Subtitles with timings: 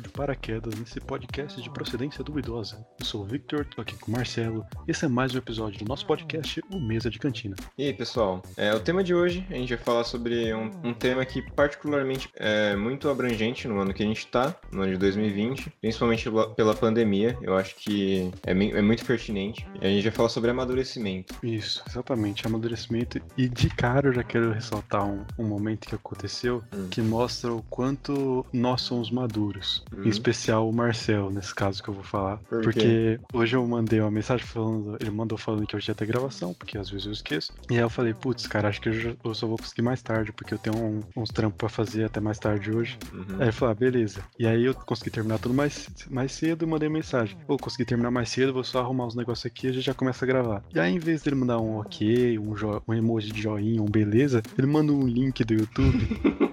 [0.00, 2.84] caiu de paraquedas nesse podcast de procedência duvidosa.
[2.98, 4.64] Eu sou o Victor, tô aqui com o Marcelo.
[4.88, 7.54] Esse é mais um episódio do nosso podcast, o Mesa de Cantina.
[7.76, 8.42] E aí, pessoal?
[8.56, 12.28] É, o tema de hoje a gente vai falar sobre um, um tema que particularmente
[12.34, 16.74] é muito abrangente no ano que a gente tá, no ano de 2020, principalmente pela
[16.74, 17.36] pandemia.
[17.42, 19.66] Eu acho que é, é muito pertinente.
[19.80, 21.34] E a gente vai falar sobre amadurecimento.
[21.42, 23.20] Isso, exatamente, amadurecimento.
[23.36, 26.88] E de cara eu já quero ressaltar um, um momento que aconteceu hum.
[26.90, 29.84] que mostra o quanto nós somos maduros.
[29.96, 30.04] Hum.
[30.04, 32.38] Em especial o Marcel, nesse caso que eu vou falar.
[32.38, 36.06] Por porque hoje eu mandei uma mensagem falando, ele mandou falando que hoje ia ter
[36.06, 37.52] gravação, porque às vezes eu esqueço.
[37.70, 40.32] E aí eu falei, putz, cara, acho que eu, eu só vou conseguir mais tarde,
[40.32, 42.98] porque eu tenho um, uns trampos pra fazer até mais tarde hoje.
[43.12, 43.36] Uhum.
[43.38, 44.22] Aí ele falou, ah, beleza.
[44.38, 47.36] E aí eu consegui terminar tudo mais, mais cedo e mandei mensagem.
[47.46, 49.94] Vou consegui terminar mais cedo, vou só arrumar os negócios aqui e a gente já
[49.94, 50.62] começa a gravar.
[50.74, 52.54] E aí, em vez dele mandar um ok, um,
[52.88, 56.08] um emoji de joinha, um beleza, ele manda um link do YouTube.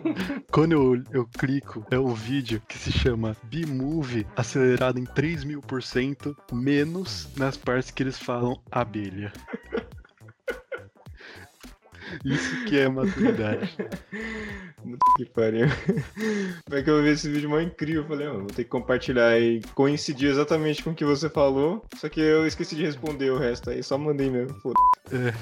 [0.51, 5.61] Quando eu, eu clico, é um vídeo que se chama B-Movie acelerado em 3 mil
[5.61, 9.31] por cento, menos nas partes que eles falam abelha.
[12.23, 13.75] Isso que é maturidade.
[15.17, 15.67] que pariu.
[16.65, 18.03] Como é que eu vi esse vídeo mais incrível?
[18.03, 21.85] Eu falei, oh, vou ter que compartilhar e coincidir exatamente com o que você falou.
[21.95, 24.57] Só que eu esqueci de responder o resto aí, só mandei mesmo.
[24.59, 24.75] Foda.
[25.11, 25.33] É.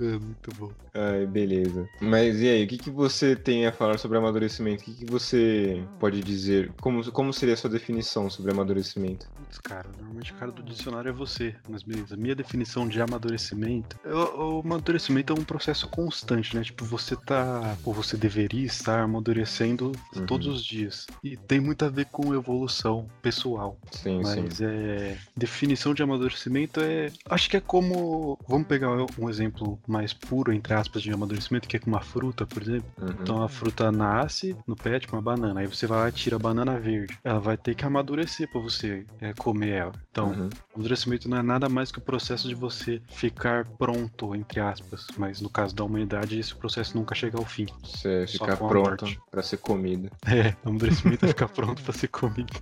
[0.00, 0.70] É muito bom.
[0.94, 1.88] Ai, beleza.
[2.00, 4.82] Mas e aí, o que, que você tem a falar sobre amadurecimento?
[4.82, 6.72] O que, que você pode dizer?
[6.80, 9.28] Como, como seria a sua definição sobre amadurecimento?
[9.34, 12.16] Putz, cara, normalmente o cara do dicionário é você, mas beleza.
[12.16, 13.98] Minha definição de amadurecimento.
[14.04, 16.62] O, o amadurecimento é um processo constante, né?
[16.62, 17.76] Tipo, você tá.
[17.84, 20.26] Ou você deveria estar amadurecendo uhum.
[20.26, 21.08] todos os dias.
[21.24, 23.76] E tem muito a ver com evolução pessoal.
[23.90, 24.64] Sim, mas sim.
[24.64, 25.18] é.
[25.36, 27.10] Definição de amadurecimento é.
[27.28, 28.38] Acho que é como.
[28.46, 32.46] Vamos pegar um exemplo mais puro, entre aspas, de amadurecimento, que é com uma fruta,
[32.46, 32.88] por exemplo.
[32.96, 33.08] Uhum.
[33.20, 35.58] Então a fruta nasce no pé, tipo uma banana.
[35.60, 37.18] Aí você vai lá e tira a banana verde.
[37.24, 39.92] Ela vai ter que amadurecer para você é, comer ela.
[40.12, 40.50] Então, uhum.
[40.76, 45.08] amadurecimento não é nada mais que o processo de você ficar pronto, entre aspas.
[45.16, 47.66] Mas no caso da humanidade, esse processo nunca chega ao fim.
[47.82, 50.10] Você ficar pronto para ser comida.
[50.28, 52.52] É, amadurecimento é ficar pronto para ser comida.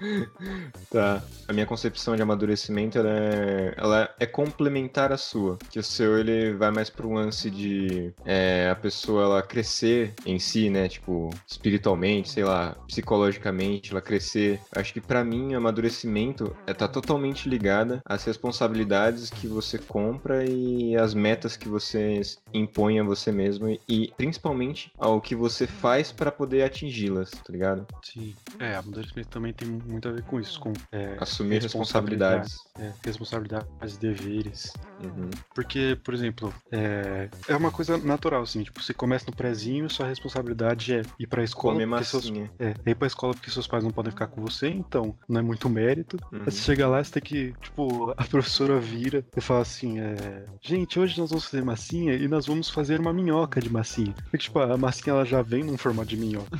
[0.90, 1.22] tá.
[1.48, 5.56] A minha concepção de amadurecimento ela é, ela é complementar a sua.
[5.70, 10.38] Que o seu ele vai mais pro lance de é, a pessoa ela crescer em
[10.38, 10.86] si, né?
[10.86, 14.60] Tipo, espiritualmente, sei lá, psicologicamente, ela crescer.
[14.72, 20.96] Acho que para mim, amadurecimento é tá totalmente ligada às responsabilidades que você compra e
[20.96, 22.20] às metas que você
[22.58, 27.86] impõe a você mesmo e principalmente ao que você faz para poder atingi-las, tá ligado?
[28.02, 28.34] Sim.
[28.58, 32.56] É, amadurecimento também tem muito a ver com isso, com é, assumir responsabilidades.
[32.78, 34.72] É, responsabilidades, deveres.
[35.02, 35.30] Uhum.
[35.54, 40.06] Porque, por exemplo, é, é uma coisa natural, assim, tipo, você começa no prézinho, sua
[40.06, 41.74] responsabilidade é ir pra escola.
[41.74, 42.50] Comer massinha.
[42.58, 45.16] Seus, é, é, ir pra escola porque seus pais não podem ficar com você, então
[45.28, 46.16] não é muito mérito.
[46.32, 46.40] Uhum.
[46.40, 50.46] Aí você chega lá, você tem que, tipo, a professora vira e fala assim, é,
[50.60, 54.14] gente, hoje nós vamos fazer massinha e nós vamos fazer uma minhoca de massinha.
[54.22, 56.58] Porque, tipo, a massinha ela já vem num formato de minhoca.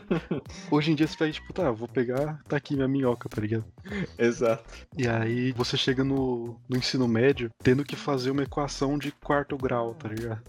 [0.70, 3.64] Hoje em dia você vai, tipo, tá, vou pegar, tá aqui minha minhoca, tá ligado?
[4.18, 4.62] Exato.
[4.96, 9.56] E aí você chega no, no ensino médio tendo que fazer uma equação de quarto
[9.56, 10.42] grau, tá ligado?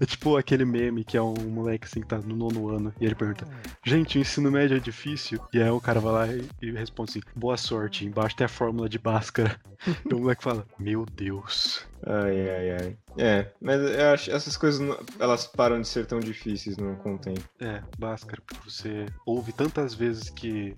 [0.00, 3.04] É tipo aquele meme que é um moleque assim que tá no nono ano e
[3.04, 3.46] ele pergunta:
[3.84, 5.40] Gente, o ensino médio é difícil?
[5.52, 8.48] E aí o cara vai lá e, e responde assim: Boa sorte, embaixo tem a
[8.48, 9.60] fórmula de Bhaskara.
[10.08, 11.86] e o moleque fala: Meu Deus.
[12.06, 12.96] Ai, ai, ai.
[13.16, 14.80] É, mas eu acho essas coisas
[15.20, 17.42] elas param de ser tão difíceis no, com o tempo.
[17.60, 20.74] É, Bhaskara, porque você ouve tantas vezes que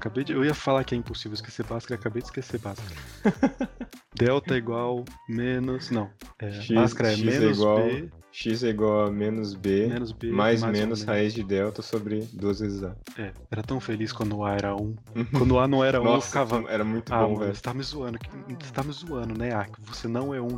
[0.00, 0.32] acabei de.
[0.32, 2.96] Eu ia falar que é impossível esquecer Bhaskara, acabei de esquecer Bhaskara.
[4.18, 5.90] Delta é igual menos.
[5.90, 6.10] Não.
[6.38, 8.08] É, X, Bhaskara é X é menos igual, B.
[8.30, 12.20] X é igual a menos B, menos B mais, mais menos raiz de delta sobre
[12.32, 12.94] 2 vezes A.
[13.18, 14.96] É, era tão feliz quando o A era 1.
[15.36, 16.64] quando o A não era 1, eu ficava.
[16.68, 17.54] Era muito ah, bom, velho.
[17.54, 18.18] Você tá me zoando.
[18.48, 19.64] Você tá me zoando, né, A?
[19.64, 20.48] Que você não é 1.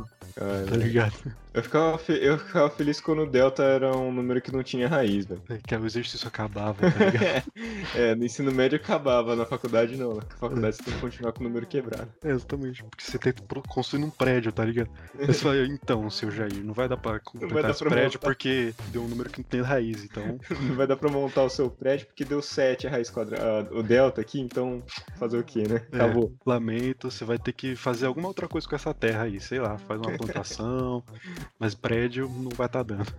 [0.69, 1.13] tá ligado?
[1.53, 2.13] Eu ficava, fe...
[2.13, 5.41] eu ficava feliz quando o delta era um número que não tinha raiz, velho.
[5.49, 7.43] É, que o exercício acabava, tá ligado?
[7.93, 10.15] é, no ensino médio acabava, na faculdade não.
[10.15, 12.07] Na faculdade você tem que continuar com o número quebrado.
[12.23, 12.83] É, exatamente.
[12.83, 14.89] Porque você tem que construir um prédio, tá ligado?
[15.17, 18.19] Aí você fala, então, seu Jair, não vai dar pra completar esse prédio montar...
[18.19, 20.39] porque deu um número que não tem raiz, então.
[20.61, 23.73] não vai dar pra montar o seu prédio porque deu 7 a raiz quadrada.
[23.75, 24.83] O delta aqui, então
[25.17, 25.85] fazer o quê, né?
[25.91, 26.33] É, Acabou.
[26.33, 29.59] É, lamento, você vai ter que fazer alguma outra coisa com essa terra aí, sei
[29.59, 31.03] lá, faz uma plantação,
[31.59, 33.13] mas prédio não vai estar tá dando.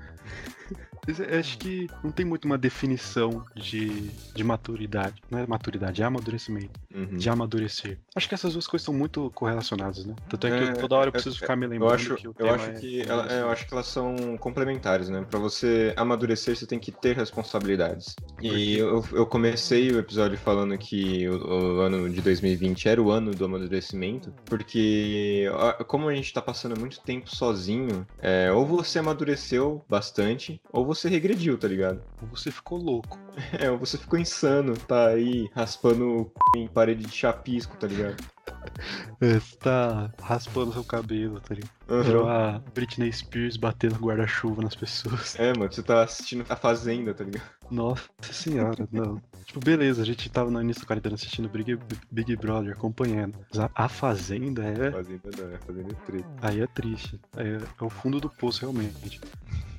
[1.38, 5.22] acho que não tem muito uma definição de, de maturidade.
[5.30, 6.80] Não é maturidade, é amadurecimento.
[6.94, 7.16] Uhum.
[7.16, 7.98] De amadurecer.
[8.14, 10.14] Acho que essas duas coisas estão muito correlacionadas, né?
[10.28, 12.28] Tanto é que é, toda hora eu preciso é, ficar me lembrando eu acho, que
[12.28, 15.24] o eu acho é que ela, é, eu acho que elas são complementares, né?
[15.28, 18.14] Pra você amadurecer, você tem que ter responsabilidades.
[18.40, 23.10] E eu, eu comecei o episódio falando que o, o, ano de 2020 era o
[23.10, 25.46] ano do amadurecimento, porque
[25.86, 31.08] como a gente tá passando muito tempo sozinho, é, ou você amadureceu bastante, ou você
[31.08, 32.02] regrediu, tá ligado?
[32.20, 33.18] Ou você ficou louco.
[33.58, 36.60] É, ou você ficou insano, tá aí raspando o c...
[36.60, 38.16] em parede de chapisco, tá ligado?
[39.20, 41.70] É, você tá raspando seu cabelo, tá ligado?
[41.88, 42.02] Uhum.
[42.02, 45.38] Virou a Britney Spears batendo guarda-chuva nas pessoas.
[45.38, 47.44] É, mano, você tá assistindo a Fazenda, tá ligado?
[47.70, 49.22] Nossa senhora, não.
[49.44, 51.78] tipo, beleza, a gente tava no início do quarentena assistindo Big,
[52.10, 53.38] Big Brother, acompanhando.
[53.54, 54.90] Mas a, Fazenda é.
[54.90, 56.28] Fazenda não, a Fazenda é triste.
[56.42, 57.20] Aí é triste.
[57.36, 59.20] Aí é, é o fundo do poço, realmente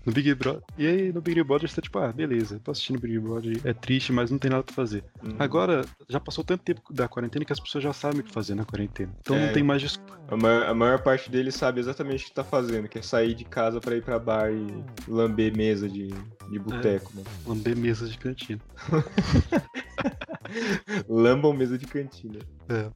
[0.05, 0.61] no Big Brother.
[0.77, 3.73] E aí no Big Brother você tá tipo, ah, beleza, tô assistindo Big Brother, é
[3.73, 5.03] triste, mas não tem nada pra fazer.
[5.23, 5.35] Uhum.
[5.39, 8.52] Agora, já passou tanto tempo da quarentena que as pessoas já sabem o que fazer
[8.55, 9.13] na quarentena.
[9.21, 10.13] Então é, não tem mais desculpa.
[10.27, 13.33] A maior, a maior, parte deles sabe exatamente o que tá fazendo, que é sair
[13.33, 16.07] de casa pra ir pra bar e lamber mesa de,
[16.49, 17.49] de boteco, é?
[17.49, 18.61] Lamber mesa de cantina.
[21.07, 22.39] Lambam mesa de cantina.
[22.69, 22.89] É.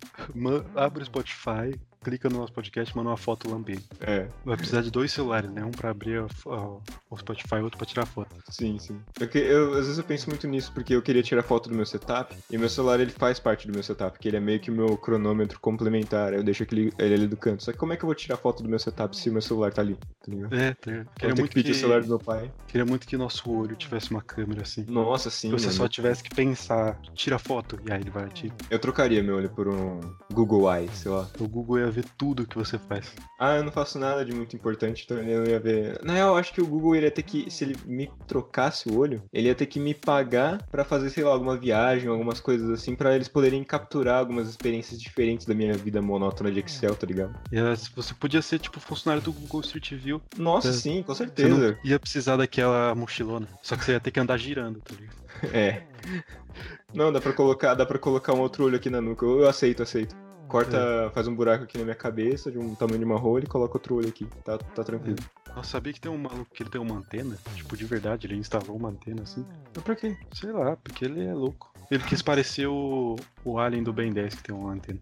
[0.76, 3.84] Abre o Spotify, clica no nosso podcast e manda uma foto lambendo.
[4.00, 4.28] É.
[4.46, 5.62] Vai precisar de dois celulares, né?
[5.66, 6.82] Um pra abrir o
[7.18, 8.34] Spotify e outro pra tirar foto.
[8.50, 8.98] Sim, sim.
[9.14, 11.86] Porque eu, às vezes eu penso muito nisso, porque eu queria tirar foto do meu
[11.86, 14.72] setup, e meu celular ele faz parte do meu setup, porque ele é meio que
[14.72, 16.34] o meu cronômetro complementar.
[16.34, 17.64] Eu deixo aquele, ele ali do canto.
[17.64, 19.42] Só que como é que eu vou tirar foto do meu setup se o meu
[19.42, 19.96] celular tá ali?
[19.96, 20.56] Tá ligado?
[20.56, 21.06] É, tá.
[21.16, 21.78] Queria muito que pedir que...
[21.78, 22.50] o celular do meu pai.
[22.68, 24.86] Queria muito que nosso olho tivesse uma câmera assim.
[24.88, 25.50] Nossa, sim.
[25.50, 28.52] Que você só tivesse que pensar, tira foto, e aí ele vai te.
[28.70, 30.00] Eu trocaria meu olho por um
[30.32, 31.28] Google Eye, sei lá.
[31.38, 33.12] O Google ia ver tudo que você faz.
[33.40, 36.00] Ah, eu não faço nada de muito importante, então eu não ia ver.
[36.04, 38.98] Na real, eu acho que o Google iria ter que, se ele me trocasse o
[38.98, 42.70] olho, ele ia ter que me pagar para fazer, sei lá, alguma viagem, algumas coisas
[42.70, 47.08] assim, para eles poderem capturar algumas experiências diferentes da minha vida monótona de Excel, tá
[47.08, 47.36] ligado?
[47.52, 47.58] E
[47.96, 50.22] você podia ser, tipo, funcionário do Google Street View.
[50.38, 51.78] Nossa, você, sim, com certeza.
[51.84, 53.48] Ia precisar daquela mochilona.
[53.64, 55.18] Só que você ia ter que andar girando, tá ligado?
[55.54, 55.84] É.
[56.92, 59.24] Não, dá pra colocar, dá pra colocar um outro olho aqui na nuca.
[59.24, 60.16] Eu aceito, aceito.
[60.48, 61.10] Corta, é.
[61.10, 63.76] faz um buraco aqui na minha cabeça, de um tamanho de uma rola e coloca
[63.76, 64.26] outro olho aqui.
[64.44, 65.18] Tá, tá tranquilo.
[65.46, 65.56] É.
[65.56, 67.38] Nossa, sabia que tem um maluco que ele tem uma antena?
[67.56, 69.46] Tipo, de verdade, ele instalou uma antena assim.
[69.74, 70.16] Mas pra quê?
[70.34, 71.72] Sei lá, porque ele é louco.
[71.90, 75.00] Ele quis parecer o, o Alien do Ben 10 que tem uma antena.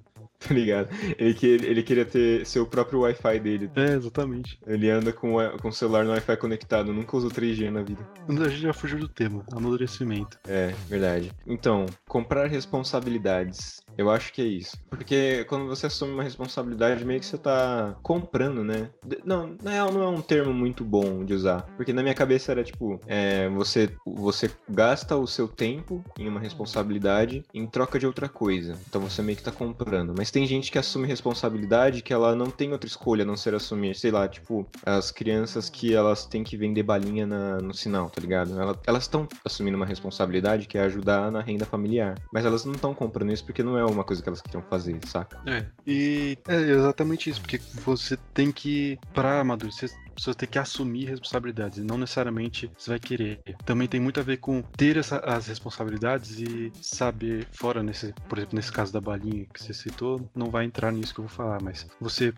[0.47, 0.89] Tá ligado?
[1.17, 3.71] Ele, que, ele queria ter seu próprio Wi-Fi dele.
[3.75, 4.59] É, exatamente.
[4.67, 8.07] Ele anda com, com o celular no Wi-Fi conectado, nunca usou 3G na vida.
[8.27, 10.37] A gente já fugiu do tema, amadurecimento.
[10.47, 11.31] É, verdade.
[11.47, 13.81] Então, comprar responsabilidades.
[13.97, 14.77] Eu acho que é isso.
[14.89, 18.89] Porque quando você assume uma responsabilidade, meio que você tá comprando, né?
[19.23, 21.61] Não, na real não é um termo muito bom de usar.
[21.77, 26.39] Porque na minha cabeça era tipo, é, você, você gasta o seu tempo em uma
[26.39, 28.77] responsabilidade em troca de outra coisa.
[28.87, 30.13] Então você meio que tá comprando.
[30.17, 33.55] Mas tem gente que assume responsabilidade que ela não tem outra escolha a não ser
[33.55, 33.95] assumir.
[33.95, 38.19] Sei lá, tipo, as crianças que elas têm que vender balinha na, no sinal, tá
[38.19, 38.51] ligado?
[38.85, 42.19] Elas estão assumindo uma responsabilidade que é ajudar na renda familiar.
[42.33, 44.99] Mas elas não estão comprando isso porque não é uma coisa que elas queriam fazer,
[45.07, 45.39] saca?
[45.45, 45.65] É.
[45.87, 51.77] E é exatamente isso, porque você tem que, pra amadurecer, pessoas têm que assumir responsabilidades,
[51.77, 53.39] e não necessariamente você vai querer.
[53.65, 58.37] Também tem muito a ver com ter essa, as responsabilidades e saber, fora nesse, por
[58.37, 61.35] exemplo, nesse caso da balinha que você citou, não vai entrar nisso que eu vou
[61.35, 62.33] falar, mas você,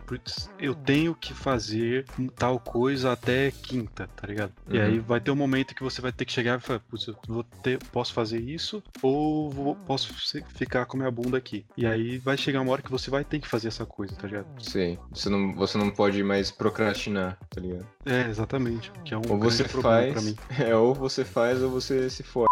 [0.58, 2.04] eu tenho que fazer
[2.36, 4.52] tal coisa até quinta, tá ligado?
[4.66, 4.74] Uhum.
[4.74, 7.06] E aí vai ter um momento que você vai ter que chegar e falar, putz,
[7.06, 10.12] eu vou ter, posso fazer isso ou vou, posso
[10.54, 11.64] ficar com minha bunda aqui.
[11.76, 14.26] E aí vai chegar uma hora que você vai ter que fazer essa coisa, tá
[14.26, 14.46] ligado?
[14.62, 17.67] Sim, você não, você não pode mais procrastinar, tá ligado?
[17.68, 17.86] Ligado?
[18.06, 18.90] É, exatamente.
[19.04, 20.36] Que é um ou você faz, pra mim.
[20.58, 22.46] É, ou você faz ou você se for.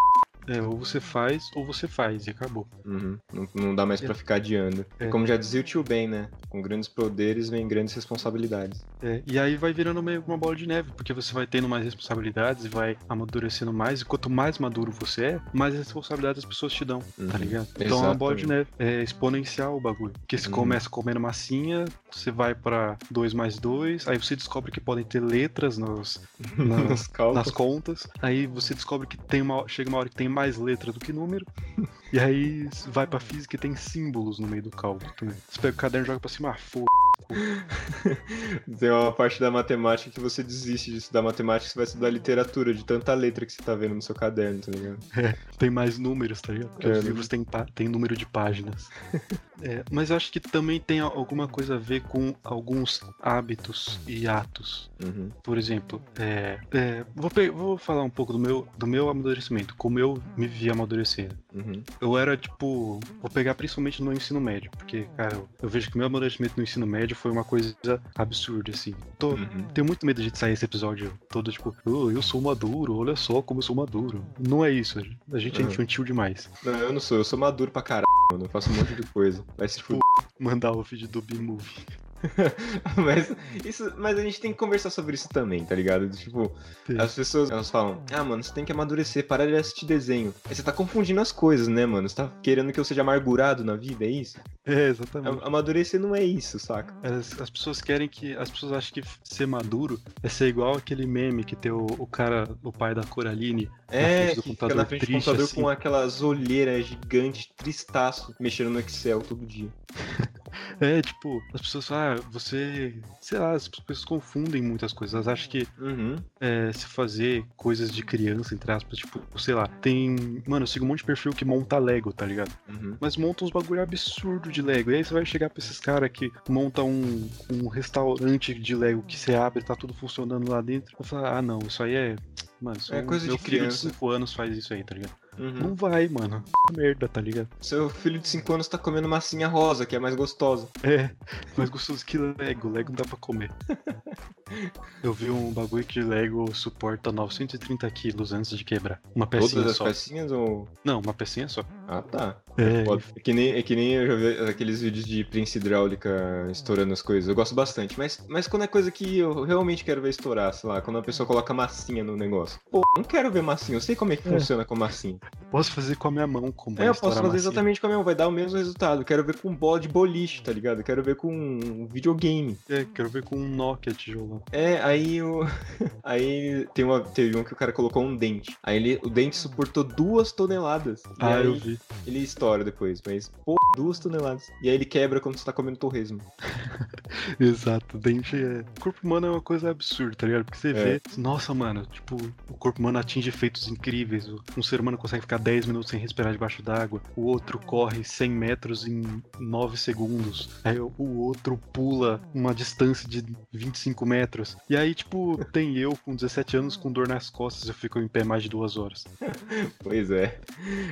[0.48, 2.66] É, ou você faz ou você faz e acabou.
[2.84, 3.18] Uhum.
[3.32, 4.06] Não, não, dá mais é.
[4.06, 4.84] para ficar adiando.
[4.98, 5.08] É.
[5.08, 6.28] Como já dizia o tio Ben, né?
[6.48, 8.84] Com grandes poderes vem grandes responsabilidades.
[9.02, 11.84] É, e aí vai virando meio uma bola de neve, porque você vai tendo mais
[11.84, 16.72] responsabilidades e vai amadurecendo mais, e quanto mais maduro você é, mais responsabilidades as pessoas
[16.72, 17.28] te dão, tá uhum.
[17.28, 17.68] tá ligado?
[17.78, 20.12] Então é uma bola de neve, é exponencial o bagulho.
[20.12, 20.54] Porque você uhum.
[20.54, 25.20] começa comendo massinha, você vai para 2 mais 2, aí você descobre que podem ter
[25.20, 26.20] letras nos,
[26.56, 30.58] nas, nas contas, aí você descobre que tem uma, chega uma hora que tem mais
[30.58, 31.46] letra do que número.
[32.12, 35.34] e aí vai pra física e tem símbolos no meio do cálculo também.
[35.48, 36.84] Você pega o caderno e joga pra cima, ah, foda.
[38.78, 42.72] Tem uma parte da matemática que você desiste de estudar matemática, você vai estudar literatura,
[42.72, 44.98] de tanta letra que você tá vendo no seu caderno, tá ligado?
[45.16, 46.70] É, tem mais números, tá ligado?
[46.70, 47.08] Porque é, os né?
[47.08, 48.88] livros têm, tem número de páginas.
[49.62, 54.28] é, mas eu acho que também tem alguma coisa a ver com alguns hábitos e
[54.28, 54.90] atos.
[55.02, 55.30] Uhum.
[55.42, 59.98] Por exemplo, é, é, vou, vou falar um pouco do meu, do meu amadurecimento, como
[59.98, 61.36] eu me vi amadurecendo.
[61.54, 61.82] Uhum.
[62.00, 66.06] Eu era, tipo, vou pegar principalmente no ensino médio, porque, cara, eu vejo que meu
[66.06, 67.74] amadurecimento no ensino médio foi uma coisa
[68.14, 68.94] absurda, assim.
[69.18, 69.66] Tô, uhum.
[69.74, 73.42] Tenho muito medo de sair esse episódio todo, tipo, oh, eu sou maduro, olha só
[73.42, 74.24] como eu sou maduro.
[74.38, 74.98] Não é isso,
[75.32, 75.70] a gente é uhum.
[75.70, 76.50] infantil demais.
[76.62, 78.44] Não, eu não sou, eu sou maduro pra caralho, mano.
[78.44, 79.44] Eu faço um monte de coisa.
[79.56, 80.00] Vai se fuder.
[80.38, 81.86] Mandar o vídeo do B-Movie.
[82.96, 86.08] mas, isso, mas a gente tem que conversar sobre isso também, tá ligado?
[86.10, 86.52] Tipo,
[86.86, 86.98] Sim.
[86.98, 90.34] as pessoas elas falam, ah, mano, você tem que amadurecer, parar de assistir desenho.
[90.48, 92.08] Aí você tá confundindo as coisas, né, mano?
[92.08, 94.38] Você tá querendo que eu seja amargurado na vida, é isso?
[94.64, 95.38] É, exatamente.
[95.44, 96.92] Amadurecer não é isso, saca?
[97.02, 98.36] As, as pessoas querem que.
[98.36, 102.06] As pessoas acham que ser maduro é ser igual aquele meme que tem o, o
[102.06, 103.70] cara, o pai da Coraline.
[103.88, 105.60] É, na frente do computador, na frente triste, do computador assim.
[105.60, 109.68] com aquelas olheiras gigantes, tristaço, mexendo no Excel todo dia.
[110.78, 112.94] É, tipo, as pessoas falam, ah, você.
[113.20, 115.14] Sei lá, as pessoas confundem muitas coisas.
[115.14, 116.16] Elas acham que uhum.
[116.38, 120.42] é, se fazer coisas de criança, entre aspas, tipo, sei lá, tem.
[120.46, 122.52] Mano, eu sigo um monte de perfil que monta Lego, tá ligado?
[122.68, 122.96] Uhum.
[123.00, 124.90] Mas monta uns bagulho absurdo de Lego.
[124.90, 129.02] E aí você vai chegar pra esses caras que montam um, um restaurante de Lego
[129.02, 130.94] que você abre, tá tudo funcionando lá dentro.
[130.98, 132.16] Eu falar, ah, não, isso aí é.
[132.60, 133.88] Mano, é coisa de criança.
[133.88, 135.14] de 5 anos faz isso aí, tá ligado?
[135.38, 135.50] Uhum.
[135.52, 136.42] Não vai, mano.
[136.74, 137.48] Merda, tá ligado?
[137.60, 140.68] Seu filho de 5 anos tá comendo massinha rosa, que é mais gostosa.
[140.82, 141.10] É,
[141.56, 142.70] mais gostoso que Lego.
[142.70, 143.50] Lego não dá pra comer.
[145.02, 149.00] Eu vi um bagulho que Lego suporta 930 quilos antes de quebrar.
[149.14, 149.84] Uma pecinha Todas só.
[149.84, 150.68] as pecinhas ou.
[150.84, 151.64] Não, uma pecinha só.
[151.88, 152.36] Ah, tá.
[152.56, 152.84] É,
[153.16, 156.92] é que, nem, é que nem eu já vi aqueles vídeos de prensa hidráulica estourando
[156.92, 157.28] as coisas.
[157.28, 157.98] Eu gosto bastante.
[157.98, 161.02] Mas, mas quando é coisa que eu realmente quero ver estourar, sei lá, quando a
[161.02, 162.45] pessoa coloca massinha no negócio.
[162.70, 163.76] Pô, não quero ver massinha.
[163.76, 164.32] Eu sei como é que é.
[164.32, 165.18] funciona com massinha.
[165.50, 167.98] Posso fazer com a minha mão como É, eu posso fazer exatamente com a minha
[167.98, 169.04] mão, vai dar o mesmo resultado.
[169.04, 170.82] Quero ver com bola de boliche, tá ligado?
[170.82, 172.58] Quero ver com um videogame.
[172.68, 174.42] É, quero ver com um Nokia tijolo.
[174.52, 175.46] É, aí o.
[176.02, 178.56] aí tem uma, teve um que o cara colocou um dente.
[178.62, 181.02] Aí ele, o dente suportou duas toneladas.
[181.18, 181.78] Ah, eu vi.
[182.06, 184.50] Ele estoura depois, mas, pô, duas toneladas.
[184.62, 186.20] E aí ele quebra quando você tá comendo torresmo.
[187.38, 188.64] Exato, dente é.
[188.76, 190.44] O corpo humano é uma coisa absurda, tá ligado?
[190.44, 190.72] Porque você é.
[190.72, 192.16] vê, nossa, mano, tipo,
[192.48, 194.28] o corpo humano atinge efeitos incríveis.
[194.56, 198.30] Um ser humano consegue ficar 10 minutos sem respirar debaixo d'água, o outro corre 100
[198.30, 204.56] metros em 9 segundos, aí o outro pula uma distância de 25 metros.
[204.68, 208.08] E aí, tipo, tem eu com 17 anos com dor nas costas, eu fico em
[208.08, 209.04] pé mais de duas horas.
[209.82, 210.38] pois é.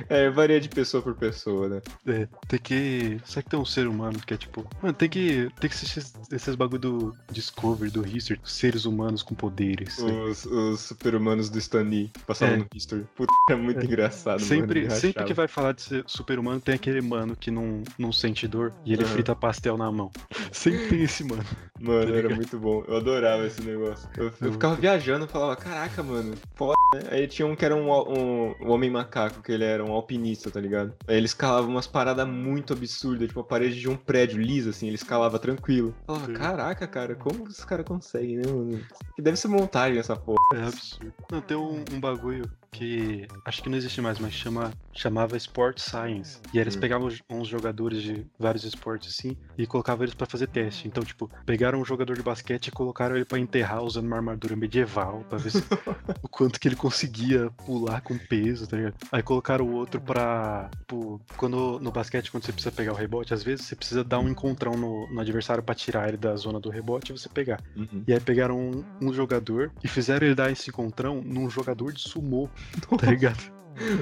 [0.09, 1.81] É, varia de pessoa por pessoa, né?
[2.05, 3.21] É, tem que.
[3.25, 4.67] Será que tem um ser humano que é tipo.
[4.81, 5.49] Mano, tem que.
[5.59, 9.97] Tem que assistir esses bagulho do Discovery, do History, seres humanos com poderes.
[9.99, 12.57] Os, os super-humanos do Stan Lee passando é.
[12.57, 13.05] no History.
[13.15, 13.85] Puta, é muito é.
[13.85, 17.83] engraçado, sempre, mano, Sempre que vai falar de ser super-humano, tem aquele mano que não,
[17.97, 19.09] não sente dor e ele uhum.
[19.09, 20.11] frita pastel na mão.
[20.51, 21.43] Sempre tem esse mano.
[21.79, 22.83] Mano, tá era muito bom.
[22.87, 24.07] Eu adorava esse negócio.
[24.15, 27.01] Eu, eu ficava viajando e falava, caraca, mano, foda, né?
[27.11, 30.49] Aí tinha um que era um, um, um, homem macaco, que ele era um alpinista,
[30.49, 30.93] tá ligado?
[31.07, 34.87] Aí ele escalava umas paradas muito absurdas, tipo a parede de um prédio lisa, assim,
[34.87, 35.93] ele escalava tranquilo.
[36.07, 38.81] Eu falava, caraca, cara, como esses caras conseguem, né, mano?
[39.15, 40.37] Que deve ser montagem essa porra.
[40.53, 41.13] É absurdo.
[41.31, 45.79] Não, tem um, um bagulho que acho que não existe mais, mas chama, chamava Sport
[45.79, 46.39] Science.
[46.53, 46.79] E eles hum.
[46.79, 50.87] pegavam uns jogadores de vários esportes assim e colocavam eles para fazer teste.
[50.87, 54.55] Então, tipo, pegaram um jogador de basquete e colocaram ele para enterrar usando uma armadura
[54.55, 55.63] medieval para ver se,
[56.21, 58.95] o quanto que ele conseguia pular com peso, tá ligado?
[59.11, 60.69] Aí colocaram o outro pra.
[60.79, 64.19] Tipo, quando no basquete, quando você precisa pegar o rebote, às vezes você precisa dar
[64.19, 67.61] um encontrão no, no adversário para tirar ele da zona do rebote e você pegar.
[67.75, 68.03] Uhum.
[68.05, 72.01] E aí pegaram um, um jogador e fizeram ele dar esse encontrão num jogador de
[72.01, 72.49] sumô
[72.97, 73.55] tá ligado?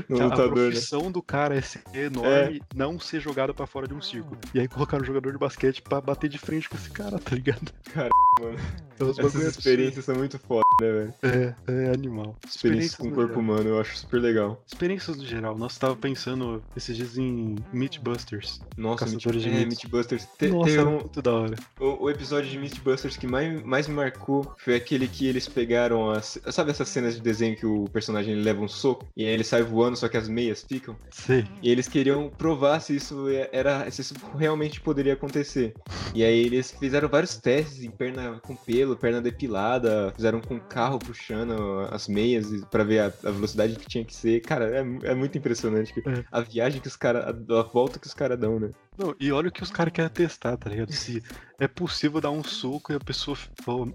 [0.08, 0.70] No a lutador, né?
[0.70, 1.12] profissão né?
[1.12, 2.76] do cara é ser enorme, é.
[2.76, 4.38] não ser jogado para fora de um círculo.
[4.54, 7.36] E aí colocaram o jogador de basquete para bater de frente com esse cara, tá
[7.36, 7.72] ligado?
[7.94, 8.58] Cara, mano.
[8.96, 11.14] Então, Essas experiências são muito foda, né, velho?
[11.24, 12.36] É, é animal.
[12.48, 13.40] Experiências com o corpo geral.
[13.40, 14.62] humano, eu acho super legal.
[14.68, 15.58] Experiências no geral.
[15.58, 18.62] Nossa, tava pensando esses dias em Mythbusters.
[18.78, 20.28] Nossa, Caçadores Meat, de é, Mythbusters.
[20.38, 21.56] Te, Nossa, tem um, muito da hora.
[21.80, 26.12] O, o, episódio de Mythbusters que mais, mais me marcou foi aquele que eles pegaram
[26.12, 26.40] as...
[26.52, 29.63] Sabe essas cenas de desenho que o personagem leva um soco e aí ele sai
[29.64, 30.96] voando, só que as meias ficam?
[31.10, 31.46] Sim.
[31.62, 33.90] E eles queriam provar se isso era...
[33.90, 35.74] se isso realmente poderia acontecer.
[36.14, 41.00] E aí eles fizeram vários testes em perna com pelo, perna depilada, fizeram com carro
[41.00, 44.42] puxando as meias para ver a, a, velocidade que tinha que ser.
[44.42, 46.24] Cara, é, é muito impressionante é.
[46.32, 48.72] a viagem que os caras, a, volta que os caras dão, né?
[48.98, 50.92] Não, e olha o que os caras querem testar, tá ligado?
[50.92, 51.24] Se
[51.60, 53.38] é possível dar um soco e a pessoa,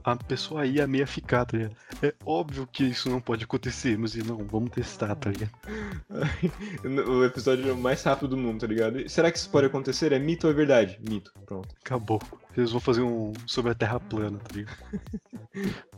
[0.05, 1.77] a pessoa aí a meia ficar, tá ligado?
[2.03, 5.53] É óbvio que isso não pode acontecer, mas não, vamos testar, tá ligado?
[7.09, 9.09] o episódio mais rápido do mundo, tá ligado?
[9.09, 10.13] Será que isso pode acontecer?
[10.13, 10.99] É mito ou é verdade?
[11.09, 11.69] Mito, pronto.
[11.85, 12.21] Acabou.
[12.57, 14.79] Eles vão fazer um sobre a Terra plana, tá ligado?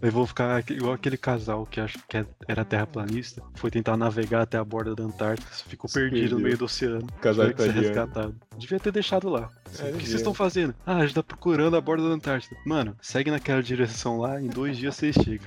[0.02, 4.59] Eu vou ficar igual aquele casal que acho que era terraplanista, foi tentar navegar até
[4.59, 7.07] a borda da Antártica, ficou perdido no meio do oceano.
[7.21, 7.80] Casal italiano.
[7.80, 8.37] resgatado.
[8.59, 9.50] Devia ter deixado lá.
[9.78, 10.75] É, o que vocês estão fazendo?
[10.85, 12.56] Ah, a gente tá procurando a borda da Antártida.
[12.66, 15.44] Mano, segue naquela direção lá, em dois dias você chega.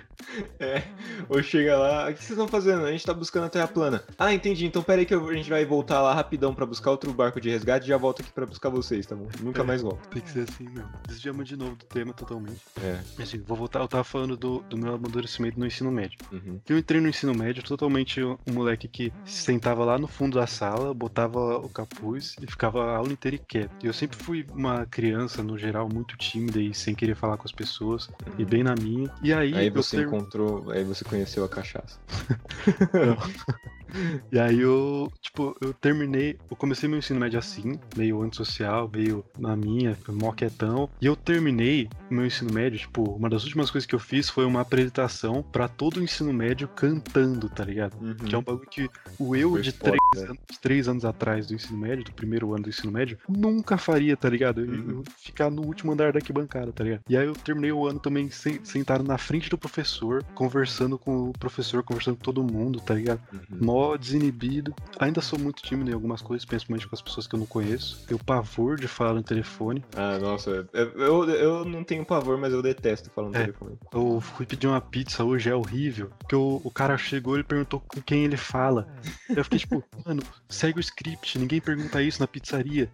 [0.59, 0.83] É,
[1.27, 2.85] ou chega lá, o que vocês estão fazendo?
[2.85, 4.03] A gente tá buscando a Terra plana.
[4.17, 7.13] Ah, entendi, então pera aí que a gente vai voltar lá rapidão pra buscar outro
[7.13, 9.27] barco de resgate e já volto aqui pra buscar vocês, tá bom?
[9.41, 10.07] Nunca é, mais volto.
[10.09, 10.89] Tem que ser assim mesmo.
[11.07, 12.61] Desviamos de novo do tema totalmente.
[12.81, 12.99] É.
[13.21, 16.17] Assim, vou voltar, eu tava falando do, do meu amadurecimento no ensino médio.
[16.31, 16.59] Uhum.
[16.67, 20.93] Eu entrei no ensino médio totalmente um moleque que sentava lá no fundo da sala,
[20.93, 23.71] botava o capuz e ficava a aula inteira quieto.
[23.83, 27.45] E eu sempre fui uma criança, no geral, muito tímida e sem querer falar com
[27.45, 28.33] as pessoas, uhum.
[28.37, 29.09] e bem na minha.
[29.21, 29.53] E aí.
[29.53, 30.07] Aí você ter...
[30.07, 31.99] encontrou, aí você conheceu a cachaça.
[34.31, 39.23] E aí eu, tipo, eu terminei, eu comecei meu ensino médio assim, meio antissocial, meio
[39.37, 40.89] na minha, mó quietão.
[41.01, 44.45] E eu terminei meu ensino médio, tipo, uma das últimas coisas que eu fiz foi
[44.45, 47.95] uma apresentação para todo o ensino médio cantando, tá ligado?
[48.01, 48.15] Uhum.
[48.15, 51.53] Que é um bagulho que o eu de três, foda, anos, três anos atrás do
[51.53, 54.61] ensino médio, do primeiro ano do ensino médio, nunca faria, tá ligado?
[54.61, 54.89] Eu, uhum.
[54.89, 57.01] eu ficar no último andar da arquibancada, tá ligado?
[57.07, 61.33] E aí eu terminei o ano também sentado na frente do professor, conversando com o
[61.33, 63.21] professor, conversando com todo mundo, tá ligado?
[63.31, 63.57] Uhum.
[63.61, 64.73] Mó desinibido.
[64.99, 68.03] Ainda sou muito tímido em algumas coisas, principalmente com as pessoas que eu não conheço.
[68.07, 69.83] Tenho pavor de falar no telefone.
[69.95, 70.67] Ah, nossa.
[70.73, 73.77] Eu, eu não tenho pavor, mas eu detesto falar no é, telefone.
[73.93, 76.09] Eu fui pedir uma pizza hoje, é horrível.
[76.19, 78.87] Porque o, o cara chegou e perguntou com quem ele fala.
[79.29, 82.89] Eu fiquei tipo, mano, segue o script, ninguém pergunta isso na pizzaria.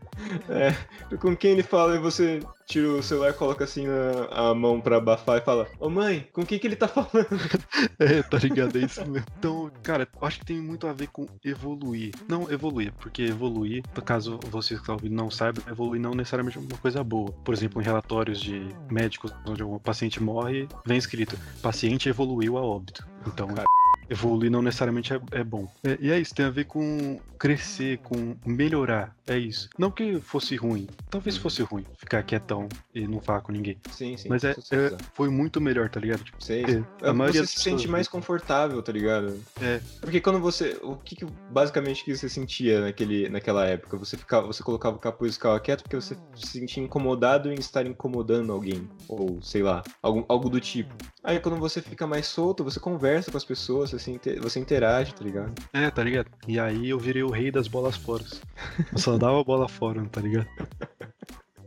[0.50, 0.74] É,
[1.18, 4.98] com quem ele fala e você tira o celular, coloca assim a, a mão pra
[4.98, 7.28] abafar e fala: Ô mãe, com quem que ele tá falando?
[7.98, 8.78] é, tá ligado?
[8.78, 9.26] É isso mesmo.
[9.38, 12.14] Então, cara, acho que tem muito a ver com evoluir.
[12.28, 16.62] Não evoluir, porque evoluir, caso vocês que estão ouvindo não saibam, evoluir não necessariamente é
[16.62, 17.32] uma coisa boa.
[17.44, 22.62] Por exemplo, em relatórios de médicos onde um paciente morre, vem escrito: paciente evoluiu a
[22.62, 23.06] óbito.
[23.26, 23.68] Então, cara
[24.10, 25.68] evoluir não necessariamente é, é bom.
[25.84, 29.16] É, e é isso, tem a ver com crescer, com melhorar.
[29.30, 29.70] É isso.
[29.78, 30.88] Não que fosse ruim.
[31.10, 31.42] Talvez uhum.
[31.44, 33.78] fosse ruim ficar quietão e não falar com ninguém.
[33.92, 34.28] Sim, sim.
[34.28, 36.24] Mas é, é foi muito melhor, tá ligado?
[36.24, 36.84] Tipo, Sei.
[37.04, 39.40] A maioria você se sente mais confortável, tá ligado?
[39.62, 39.80] É.
[40.02, 40.80] Porque quando você.
[40.82, 43.98] O que, que basicamente que você sentia naquele, naquela época?
[43.98, 47.60] Você ficava, você colocava o capuz e ficava quieto porque você se sentia incomodado em
[47.60, 48.90] estar incomodando alguém.
[49.08, 50.96] Ou sei lá, algo, algo do tipo.
[51.24, 54.42] Aí quando você fica mais solto, você conversa com as pessoas, você, inter...
[54.42, 55.54] você interage, tá ligado?
[55.72, 56.32] É, tá ligado?
[56.48, 58.24] E aí eu virei o rei das bolas fora.
[58.96, 60.48] Só dava a bola fora, tá ligado?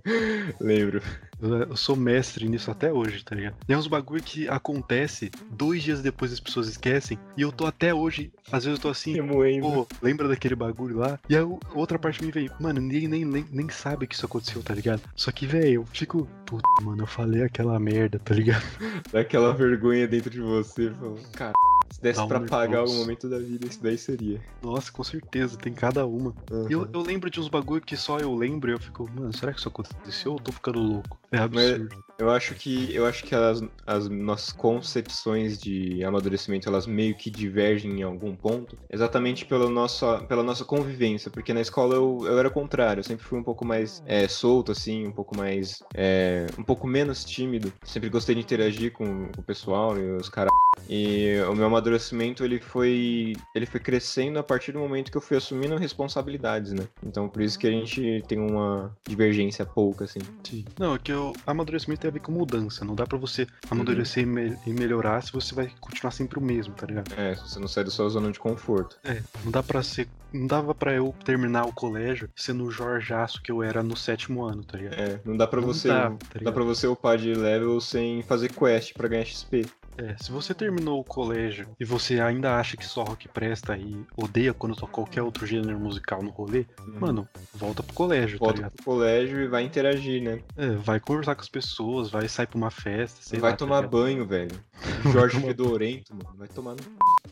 [0.60, 1.02] Lembro.
[1.40, 3.56] Eu sou mestre nisso até hoje, tá ligado?
[3.66, 7.92] Tem uns bagulho que acontece dois dias depois as pessoas esquecem e eu tô até
[7.92, 9.16] hoje, às vezes eu tô assim,
[9.60, 11.18] pô, lembra daquele bagulho lá?
[11.28, 14.24] E a outra parte de mim vem, mano, ninguém nem, nem, nem sabe que isso
[14.24, 15.02] aconteceu, tá ligado?
[15.16, 18.62] Só que, velho, eu fico, puta, mano, eu falei aquela merda, tá ligado?
[19.12, 20.92] Daquela vergonha dentro de você,
[21.32, 21.54] cara.
[21.92, 24.40] Se desse pra pagar algum momento da vida, isso daí seria.
[24.62, 26.34] Nossa, com certeza, tem cada uma.
[26.50, 26.66] Uhum.
[26.70, 29.52] Eu, eu lembro de uns bagulho que só eu lembro e eu fico, mano, será
[29.52, 31.18] que isso aconteceu ou eu tô ficando louco?
[31.30, 31.88] É absurdo.
[31.90, 37.14] Mas eu acho que eu acho que as, as nossas concepções de amadurecimento elas meio
[37.14, 42.20] que divergem em algum ponto, exatamente pela nossa, pela nossa convivência, porque na escola eu,
[42.24, 45.36] eu era o contrário, eu sempre fui um pouco mais é, solto, assim, um pouco
[45.36, 45.82] mais.
[45.94, 47.72] É, um pouco menos tímido.
[47.84, 50.50] Sempre gostei de interagir com, com o pessoal e os caras.
[50.88, 55.20] E o meu amadurecimento ele foi ele foi crescendo a partir do momento que eu
[55.20, 56.86] fui assumindo responsabilidades, né?
[57.04, 60.20] Então por isso que a gente tem uma divergência pouca assim.
[60.44, 60.64] Sim.
[60.78, 64.26] Não, é que o amadurecimento tem a ver com mudança, não dá para você amadurecer
[64.26, 64.38] uhum.
[64.38, 67.12] e, me e, melhorar se você vai continuar sempre o mesmo, tá ligado?
[67.18, 68.98] É, se você não sai da sua zona de conforto.
[69.04, 73.42] É, não dá para ser não dava para eu terminar o colégio sendo o Jorjaço
[73.42, 74.94] que eu era no sétimo ano, tá ligado?
[74.94, 78.50] É, não dá para você, dá, tá dá para você upar de level sem fazer
[78.50, 79.66] quest para ganhar XP.
[79.96, 84.04] É, se você terminou o colégio e você ainda acha que só rock presta e
[84.16, 86.98] odeia quando toca qualquer outro gênero musical no rolê, hum.
[86.98, 88.72] mano, volta pro colégio, volta tá ligado?
[88.72, 90.40] pro colégio e vai interagir, né?
[90.56, 93.64] É, vai conversar com as pessoas, vai sair pra uma festa, sei vai lá, tá
[93.64, 94.58] tomar tá banho, velho.
[95.12, 96.82] Jorge Fedorento, mano, vai tomar no...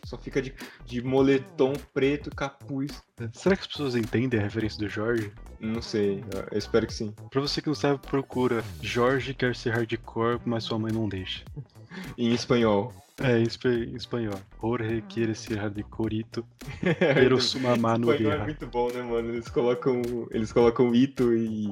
[0.05, 3.03] Só fica de, de moletom preto, capuz.
[3.21, 5.33] É, será que as pessoas entendem a referência do Jorge?
[5.61, 7.15] Não sei, eu espero que sim.
[7.31, 11.45] Pra você que não sabe, procura Jorge quer ser hardcore, mas sua mãe não deixa
[12.17, 12.93] em espanhol.
[13.23, 13.43] É, em,
[13.95, 14.41] espanhol.
[14.63, 16.43] Jorge quiere ser hardcoreito,
[16.99, 19.29] pero su mamá no Espanhol é muito bom, né, mano?
[19.29, 21.71] Eles colocam, eles colocam Ito e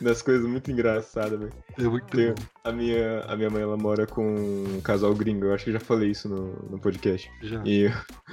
[0.00, 1.52] nas coisas muito engraçadas, velho.
[1.78, 2.34] É muito Tem, bom.
[2.64, 5.80] A minha, a minha mãe, ela mora com um casal gringo, eu acho que já
[5.80, 7.30] falei isso no, no podcast.
[7.42, 7.62] Já.
[7.66, 7.90] E,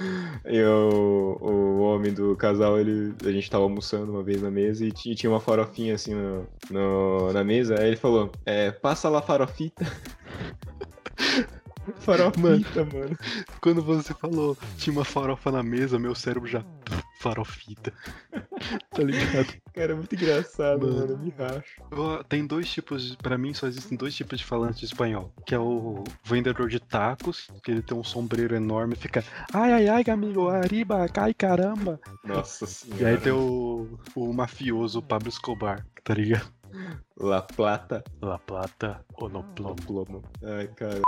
[0.48, 4.86] e o, o homem do casal, ele, a gente tava almoçando uma vez na mesa
[4.86, 9.20] e tinha uma farofinha assim no, no na mesa, aí ele falou, é, passa lá
[9.20, 9.84] farofita.
[12.00, 13.16] Farofita, mano.
[13.60, 16.64] Quando você falou tinha uma farofa na mesa, meu cérebro já.
[17.24, 17.90] Farofita.
[18.92, 19.54] tá ligado?
[19.72, 20.98] Cara, é muito engraçado, mano.
[20.98, 21.80] mano me racho.
[22.28, 25.32] Tem dois tipos, de, pra mim só existem dois tipos de falantes de espanhol.
[25.46, 29.24] Que é o vendedor de tacos, que ele tem um sombreiro enorme e fica.
[29.54, 31.98] Ai, ai, ai, amigo, arriba, cai caramba.
[32.22, 33.02] Nossa senhora.
[33.02, 36.52] E aí tem o, o mafioso Pablo Escobar, tá ligado?
[37.16, 38.04] La Plata.
[38.20, 40.22] La Plata ou no plomo.
[40.42, 41.00] Ai, cara.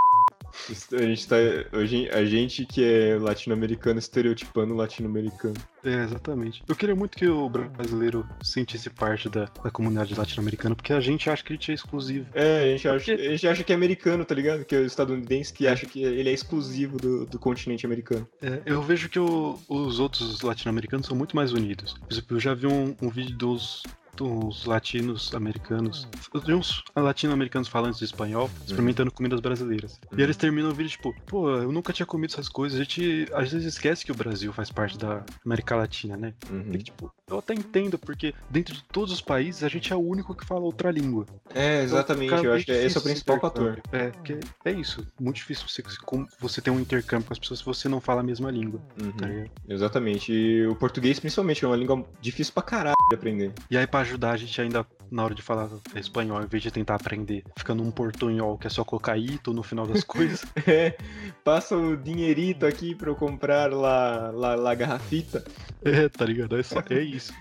[0.93, 1.37] A gente tá.
[1.73, 5.55] Hoje, a gente que é latino-americano estereotipando latino-americano.
[5.85, 6.63] É, exatamente.
[6.69, 11.31] Eu queria muito que o brasileiro sentisse parte da, da comunidade latino-americana, porque a gente
[11.31, 12.27] acha que a gente é exclusivo.
[12.35, 14.65] É, a gente, acha, a gente acha que é americano, tá ligado?
[14.65, 15.71] Que é o estadunidense que é.
[15.71, 18.27] acha que ele é exclusivo do, do continente americano.
[18.43, 21.95] É, eu vejo que o, os outros latino-americanos são muito mais unidos.
[21.95, 23.83] Por exemplo, eu já vi um, um vídeo dos
[24.25, 26.09] uns latinos americanos,
[26.45, 30.01] de uns latino-americanos falantes de espanhol, experimentando comidas brasileiras.
[30.17, 32.79] E eles terminam o vídeo tipo, pô, eu nunca tinha comido essas coisas.
[32.79, 36.35] A gente às vezes esquece que o Brasil faz parte da América Latina, né?
[36.51, 36.73] Uhum.
[36.73, 40.01] E, tipo, eu até entendo, porque dentro de todos os países a gente é o
[40.01, 41.27] único que fala outra língua.
[41.55, 42.33] É, exatamente.
[42.33, 43.81] Então, eu acho que esse é o principal fator.
[43.93, 45.07] É, que é isso.
[45.21, 45.83] Muito difícil você,
[46.39, 48.81] você ter um intercâmbio com as pessoas se você não fala a mesma língua.
[49.01, 49.13] Uhum.
[49.13, 49.27] Tá
[49.69, 50.33] exatamente.
[50.33, 53.53] E o português, principalmente, é uma língua difícil pra caralho de aprender.
[53.71, 56.71] E aí, pra ajudar a gente ainda na hora de falar espanhol, em vez de
[56.71, 60.45] tentar aprender, ficando um portunhol que é só colocar ito no final das coisas.
[60.67, 60.97] é,
[61.45, 65.45] passa o dinheirito aqui pra eu comprar lá, lá, lá garrafita.
[65.85, 66.59] É, tá ligado?
[66.59, 67.33] É, só, é isso.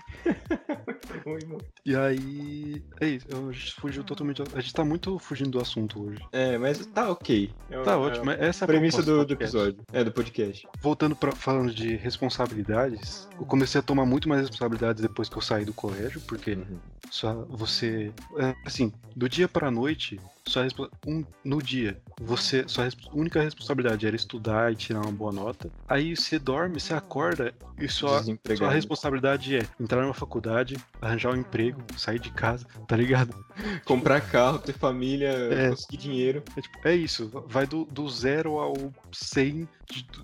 [1.84, 2.82] E aí.
[3.00, 4.42] É isso, a gente fugiu totalmente.
[4.54, 6.20] A gente tá muito fugindo do assunto hoje.
[6.32, 7.50] É, mas tá ok.
[7.70, 8.30] É, tá é, ótimo.
[8.30, 9.78] Essa é a premissa do, do, episódio.
[9.92, 10.66] É, do podcast.
[10.80, 15.42] Voltando pra, falando de responsabilidades, eu comecei a tomar muito mais responsabilidades depois que eu
[15.42, 16.78] saí do colégio, porque uhum.
[17.10, 18.12] só você.
[18.38, 20.66] É, assim, do dia pra noite, sua
[21.06, 25.70] um, no dia, você sua única responsabilidade era estudar e tirar uma boa nota.
[25.88, 28.22] Aí você dorme, você acorda e sua,
[28.56, 33.34] sua responsabilidade é entrar numa faculdade, arranjar um emprego, sair de casa, tá ligado?
[33.84, 36.42] Comprar carro, ter família, é, conseguir dinheiro.
[36.56, 38.74] É, tipo, é isso, vai do, do zero ao
[39.12, 39.68] 100,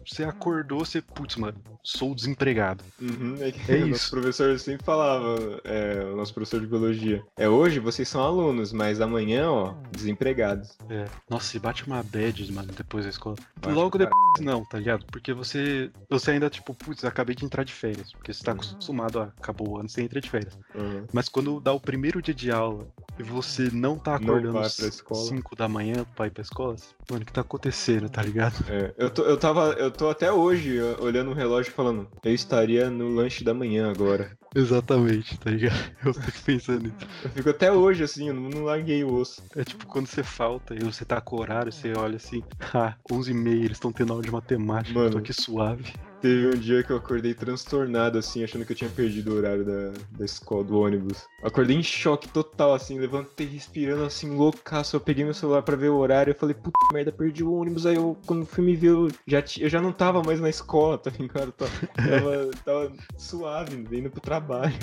[0.06, 2.84] você acordou, você, putz, mano, sou desempregado.
[3.00, 3.88] Uhum, é, é isso.
[3.88, 8.72] Nosso professor sempre falava, é, o nosso professor de biologia, é hoje vocês são alunos,
[8.72, 10.76] mas amanhã, ó, desempregados.
[10.88, 11.06] É.
[11.28, 13.36] Nossa, se bate uma bad, mano, depois da escola.
[13.60, 15.04] Bate Logo depois, não, tá ligado?
[15.06, 18.58] Porque você, você ainda, tipo, putz, acabei de entrar de férias, porque você tá uhum.
[18.58, 20.58] acostumado a, acabou o ano, você entra de férias.
[20.74, 21.06] Uhum.
[21.12, 22.86] Mas quando dá o primeiro dia de aula
[23.18, 26.76] e você não tá acordando às 5 da manhã pra ir pra escola,
[27.10, 28.64] mano, o que tá acontecendo, tá ligado?
[28.68, 32.90] É, eu, tô, eu, tava, eu tô até hoje olhando o relógio falando, eu estaria
[32.90, 34.36] no lanche da manhã agora.
[34.54, 35.78] Exatamente, tá ligado?
[36.04, 36.96] Eu fico pensando nisso.
[37.24, 39.42] Eu fico até hoje assim, eu não, larguei o osso.
[39.56, 42.42] É tipo quando você falta e você tá com horário, você olha assim,
[42.74, 45.84] ah, 11 e meia, eles estão tendo aula de matemática, Mano, eu tô aqui suave.
[46.22, 49.64] Teve um dia que eu acordei transtornado, assim, achando que eu tinha perdido o horário
[49.64, 51.26] da, da escola, do ônibus.
[51.42, 54.94] Acordei em choque total, assim, levantei respirando assim, loucaço.
[54.94, 57.86] Eu peguei meu celular para ver o horário e falei, puta merda, perdi o ônibus.
[57.86, 60.96] Aí eu, quando fui me ver, eu já, eu já não tava mais na escola,
[60.96, 61.50] tá ligado?
[61.50, 64.78] Tava, tava, tava suave, indo pro trabalho.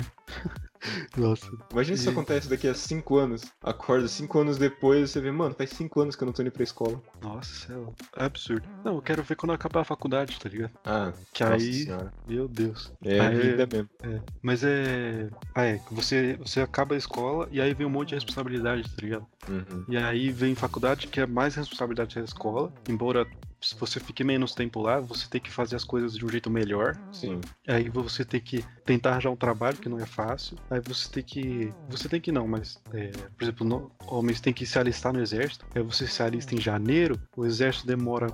[1.16, 1.46] Nossa.
[1.72, 3.42] Imagina se isso acontece daqui a 5 anos.
[3.62, 6.50] Acorda 5 anos depois você vê, mano, faz 5 anos que eu não tô indo
[6.50, 7.00] pra escola.
[7.20, 7.72] Nossa,
[8.16, 8.66] é absurdo.
[8.84, 10.72] Não, eu quero ver quando acabar a faculdade, tá ligado?
[10.84, 11.84] Ah, que aí.
[11.84, 12.12] Senhora.
[12.26, 12.92] Meu Deus.
[13.04, 13.90] É aí, vida mesmo.
[14.02, 14.20] É.
[14.42, 15.28] Mas é.
[15.54, 15.80] Ah, é.
[15.90, 19.26] Você, você acaba a escola e aí vem um monte de responsabilidade, tá ligado?
[19.48, 19.84] Uhum.
[19.88, 23.26] E aí vem faculdade, que é mais responsabilidade da escola, embora
[23.60, 26.50] se você fique menos tempo lá, você tem que fazer as coisas de um jeito
[26.50, 26.96] melhor.
[27.12, 27.40] Sim.
[27.68, 30.56] Aí você tem que tentar arranjar um trabalho que não é fácil.
[30.68, 31.72] Aí você tem que.
[31.88, 32.80] Você tem que não, mas.
[32.92, 35.64] É, por exemplo, no, homens têm que se alistar no exército.
[35.74, 38.26] Aí você se alista em janeiro, o exército demora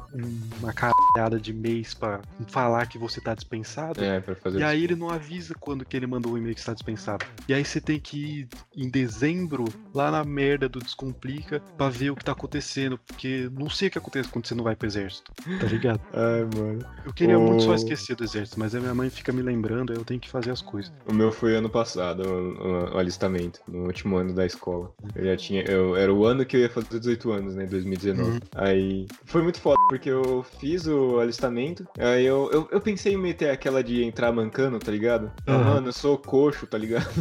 [0.60, 4.02] uma caralhada de mês para falar que você tá dispensado.
[4.02, 6.60] É, pra fazer E aí ele não avisa quando que ele mandou o e-mail que
[6.60, 7.26] está dispensado.
[7.46, 9.64] E aí você tem que ir em dezembro,
[9.94, 12.98] lá na merda do Descomplica, pra ver o que tá acontecendo.
[12.98, 16.00] Porque não sei o que acontece quando você não vai pro exército tá ligado?
[16.12, 16.86] Ai, mano.
[17.04, 17.42] Eu queria o...
[17.42, 20.20] muito só esquecer do exército, mas a minha mãe fica me lembrando, aí eu tenho
[20.20, 20.92] que fazer as coisas.
[21.08, 24.92] O meu foi ano passado, o, o, alistamento, no último ano da escola.
[25.14, 25.62] Eu já tinha.
[25.62, 27.66] Eu, era o ano que eu ia fazer 18 anos, né?
[27.66, 28.30] 2019.
[28.30, 28.38] Uhum.
[28.54, 29.06] Aí.
[29.24, 31.86] Foi muito foda, porque eu fiz o alistamento.
[31.98, 35.32] Aí eu, eu, eu pensei em meter aquela de entrar mancando, tá ligado?
[35.46, 35.64] Uhum.
[35.64, 37.06] Mano, eu sou coxo, tá ligado?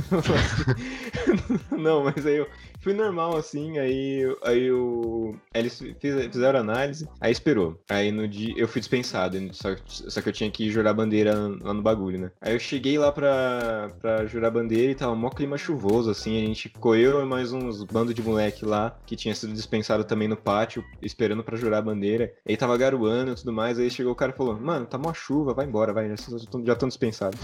[1.71, 2.48] Não, mas aí eu
[2.80, 5.36] fui normal, assim, aí, aí eu.
[5.54, 7.80] Eles fizeram análise, aí esperou.
[7.89, 11.74] Aí no dia eu fui dispensado, só, só que eu tinha que jurar bandeira lá
[11.74, 12.32] no bagulho, né?
[12.41, 16.41] Aí eu cheguei lá pra, pra jurar bandeira e tava mó clima chuvoso, assim.
[16.41, 20.28] A gente correu e mais uns bandos de moleque lá, que tinha sido dispensado também
[20.28, 22.34] no pátio, esperando pra jurar bandeira.
[22.48, 23.80] Aí tava garoando e tudo mais.
[23.80, 26.88] Aí chegou o cara e falou: Mano, tá mó chuva, vai embora, vai, já estão
[26.88, 27.39] dispensados.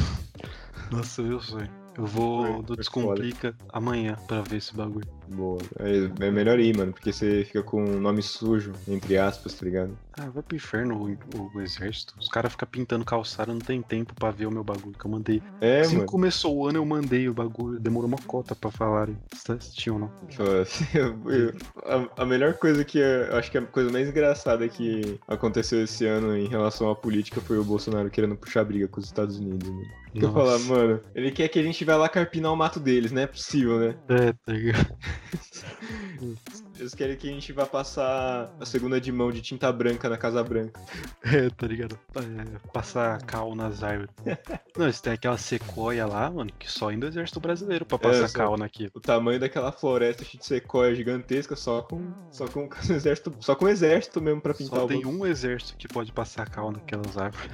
[0.92, 1.70] Nossa, eu sei.
[1.98, 5.08] Eu vou do Descomplica amanhã pra ver esse bagulho.
[5.28, 5.60] Boa.
[5.80, 9.66] É, é, melhor ir, mano, porque você fica com um nome sujo, entre aspas, tá
[9.66, 9.98] ligado?
[10.14, 12.14] Ah, vai pro inferno o, o exército.
[12.20, 15.12] Os caras ficam pintando calçada, não tem tempo pra ver o meu bagulho que eu
[15.12, 15.42] mandei.
[15.62, 16.08] É, assim mano.
[16.08, 17.80] começou o ano, eu mandei o bagulho.
[17.80, 19.18] Demorou uma cota pra falarem.
[19.34, 20.12] Você assistiu ou não?
[22.18, 26.06] a, a melhor coisa que eu acho que a coisa mais engraçada que aconteceu esse
[26.06, 29.70] ano em relação à política foi o Bolsonaro querendo puxar briga com os Estados Unidos,
[29.70, 30.02] mano.
[30.14, 33.22] Eu falar, mano, ele quer que a gente vá lá carpinar o mato deles, não
[33.22, 33.96] é possível, né?
[34.10, 34.98] É, tá ligado?
[36.80, 40.18] Eles querem que a gente vá passar a segunda de mão de tinta branca na
[40.18, 40.82] Casa Branca.
[41.24, 41.98] É, tá ligado?
[42.16, 44.10] É, passar cal nas árvores.
[44.76, 48.26] Não, eles têm aquela sequoia lá, mano, que só indo do exército brasileiro pra passar
[48.26, 48.92] é, cal naquilo.
[48.96, 53.66] O tamanho daquela floresta de sequoia gigantesca só com, só com o exército, só com
[53.66, 57.16] o exército mesmo pra pintar só o tem um exército que pode passar cal naquelas
[57.16, 57.52] árvores.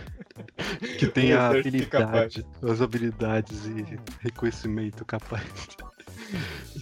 [0.98, 5.44] Que tem um a habilidade, as habilidades e reconhecimento capaz.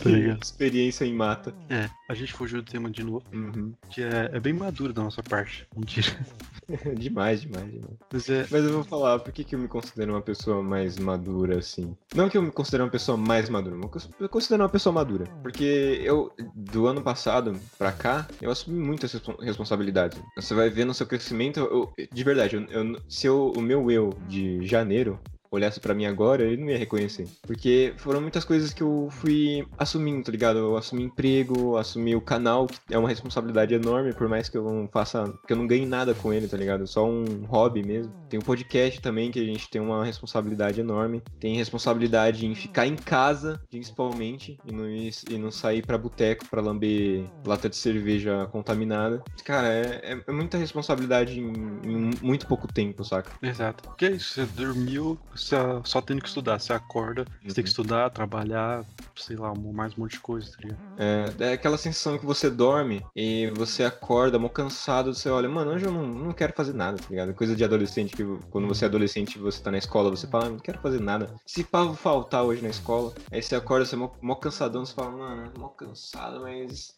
[0.01, 0.10] Tá
[0.41, 1.53] Experiência em mata.
[1.69, 3.23] É, a gente fugiu do tema de novo.
[3.34, 3.73] Uhum.
[3.89, 5.67] Que é, é, bem maduro da nossa parte.
[5.75, 6.08] Mentira.
[6.97, 7.97] demais, demais, demais.
[8.12, 8.45] Mas, é...
[8.49, 11.95] Mas eu vou falar, por que, que eu me considero uma pessoa mais madura, assim?
[12.13, 15.25] Não que eu me considere uma pessoa mais madura, mas eu considero uma pessoa madura.
[15.41, 20.19] Porque eu, do ano passado pra cá, eu assumi muitas responsabilidades.
[20.36, 23.89] Você vai ver no seu crescimento, eu, de verdade, eu, eu, se eu, o meu
[23.91, 25.19] eu de janeiro
[25.55, 27.27] olhasse para mim agora, ele não ia reconhecer.
[27.41, 30.59] Porque foram muitas coisas que eu fui assumindo, tá ligado?
[30.59, 34.63] Eu assumi emprego, assumi o canal, que é uma responsabilidade enorme, por mais que eu
[34.63, 36.87] não faça, que eu não ganhe nada com ele, tá ligado?
[36.87, 38.13] Só um hobby mesmo.
[38.29, 41.21] Tem o podcast também, que a gente tem uma responsabilidade enorme.
[41.39, 46.61] Tem responsabilidade em ficar em casa, principalmente, e não, e não sair pra boteco pra
[46.61, 49.23] lamber lata de cerveja contaminada.
[49.43, 53.31] Cara, é, é, é muita responsabilidade em, em muito pouco tempo, saca?
[53.41, 53.83] Exato.
[53.83, 56.60] Porque é isso, você dormiu, você só tendo que estudar.
[56.60, 57.49] Você acorda, uhum.
[57.49, 57.84] você tem que uhum.
[57.84, 58.84] estudar, trabalhar,
[59.15, 60.79] sei lá, mais um monte de coisa, tá ligado?
[60.97, 65.71] É, é aquela sensação que você dorme e você acorda mó cansado, você olha, mano,
[65.71, 67.34] hoje eu não, não quero fazer nada, tá ligado?
[67.34, 70.49] Coisa de adolescente, que quando você é adolescente você tá na escola, você fala, ah,
[70.49, 71.34] não quero fazer nada.
[71.45, 73.13] Se pá, faltar hoje na escola.
[73.31, 76.95] Aí você acorda, você é mó, mó cansadão, você fala, mano, mó cansado, mas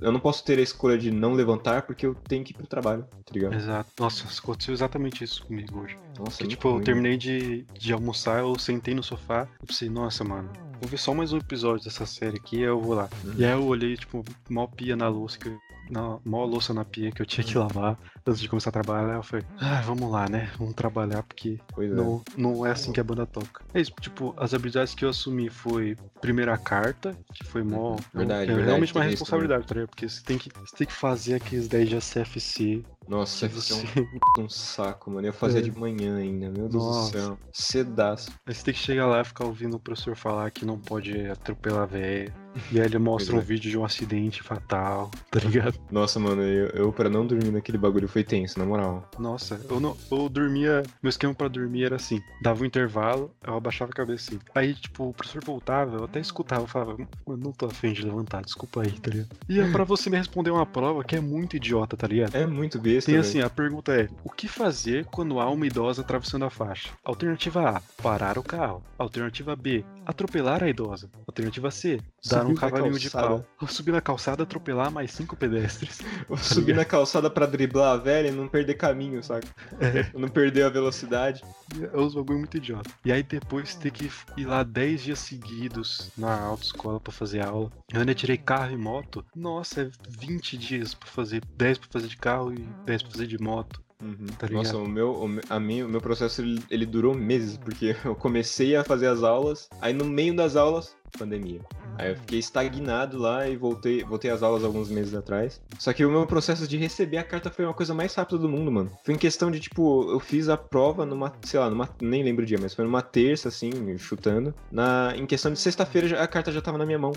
[0.00, 2.66] eu não posso ter a escolha de não levantar porque eu tenho que ir pro
[2.66, 3.54] trabalho, tá ligado?
[3.54, 3.90] Exato.
[3.98, 5.98] Nossa, aconteceu exatamente isso comigo hoje.
[6.18, 6.78] Nossa, que, tipo, ruim.
[6.78, 10.98] eu terminei de, de almoçar, eu sentei no sofá e pensei, nossa, mano, vou ver
[10.98, 13.08] só mais um episódio dessa série aqui e eu vou lá.
[13.24, 13.34] Uhum.
[13.36, 15.58] E aí eu olhei, tipo, mal pia na louça, que eu,
[15.90, 17.98] na, mó louça na pia que eu tinha que lavar
[18.28, 19.14] antes de começar a trabalhar.
[19.14, 20.50] Eu falei, ah, vamos lá, né?
[20.58, 22.40] Vamos trabalhar porque pois não, é.
[22.40, 23.64] não é assim que a banda toca.
[23.74, 27.96] É isso, tipo, as habilidades que eu assumi foi primeira carta, que foi mó.
[28.12, 28.66] Verdade, é, verdade.
[28.66, 29.90] realmente uma responsabilidade, tá ligado?
[29.90, 33.72] Porque você tem, que, você tem que fazer aqueles 10 de CFC nossa, você...
[33.72, 35.26] é um, um saco, mano.
[35.26, 35.62] Eu fazia é.
[35.62, 37.10] de manhã ainda, meu Deus Nossa.
[37.10, 37.38] do céu.
[37.50, 38.30] Cedaço.
[38.46, 41.26] Aí você tem que chegar lá e ficar ouvindo o professor falar que não pode
[41.26, 42.34] atropelar a véia.
[42.70, 43.42] E aí ele mostra um é.
[43.42, 45.78] vídeo de um acidente fatal, tá ligado?
[45.90, 49.08] Nossa, mano, eu, eu pra não dormir naquele bagulho foi tenso, na moral.
[49.18, 50.82] Nossa, eu, não, eu dormia.
[51.02, 54.40] Meu esquema pra dormir era assim: dava um intervalo, eu abaixava a cabeça assim.
[54.54, 58.02] Aí, tipo, o professor voltava, eu até escutava, eu falava, mano, não tô afim de
[58.02, 59.28] levantar, desculpa aí, tá ligado?
[59.48, 62.34] E é pra você me responder uma prova que é muito idiota, tá ligado?
[62.34, 63.10] É muito besta.
[63.10, 66.90] Tem assim, a pergunta é: o que fazer quando há uma idosa atravessando a faixa?
[67.04, 68.82] Alternativa A, parar o carro.
[68.98, 71.08] Alternativa B, atropelar a idosa.
[71.26, 73.44] Alternativa C, dar um cavalinho de pau.
[73.68, 76.00] Subir na calçada, atropelar mais cinco pedestres.
[76.28, 79.48] Tá subir na calçada pra driblar velha e não perder caminho, saca?
[79.80, 80.06] É.
[80.18, 81.42] Não perder a velocidade.
[81.80, 82.90] É uns bagulho muito idiota.
[83.04, 87.70] E aí depois ter que ir lá 10 dias seguidos na autoescola pra fazer aula.
[87.92, 89.24] Eu ainda tirei carro e moto.
[89.34, 91.42] Nossa, é 20 dias pra fazer.
[91.56, 93.82] 10 pra fazer de carro e 10 pra fazer de moto.
[94.02, 94.26] Uhum.
[94.38, 97.96] Tá Nossa, o meu, o, a mim, o meu processo ele, ele, durou meses, porque
[98.04, 101.60] eu comecei a fazer as aulas, aí no meio das aulas, pandemia.
[101.96, 105.60] Aí eu fiquei estagnado lá e voltei, voltei às aulas alguns meses atrás.
[105.78, 108.48] Só que o meu processo de receber a carta foi uma coisa mais rápida do
[108.48, 108.90] mundo, mano.
[109.04, 112.44] Foi em questão de, tipo, eu fiz a prova numa, sei lá, numa, nem lembro
[112.44, 114.54] o dia, mas foi numa terça, assim, chutando.
[114.70, 117.12] Na, em questão de sexta-feira, a carta já tava na minha mão.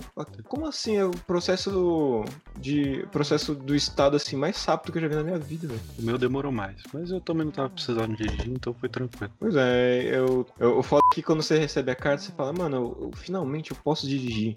[0.48, 0.96] Como assim?
[0.96, 2.24] É o processo
[2.58, 5.80] de, processo do estado, assim, mais rápido que eu já vi na minha vida, velho.
[5.98, 9.32] O meu demorou mais, mas eu também não tava precisando dirigir, então foi tranquilo.
[9.38, 12.52] Pois é, eu, eu, o foda é que quando você recebe a carta, você fala,
[12.52, 14.56] mano, eu, eu, finalmente eu posso dirigir.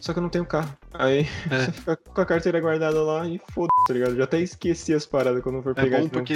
[0.00, 0.76] Só que eu não tenho carro.
[0.92, 1.64] Aí é.
[1.64, 4.16] você fica com a carteira guardada lá e foda, tá ligado?
[4.16, 6.34] Já até esqueci as paradas quando for é pegar é bom porque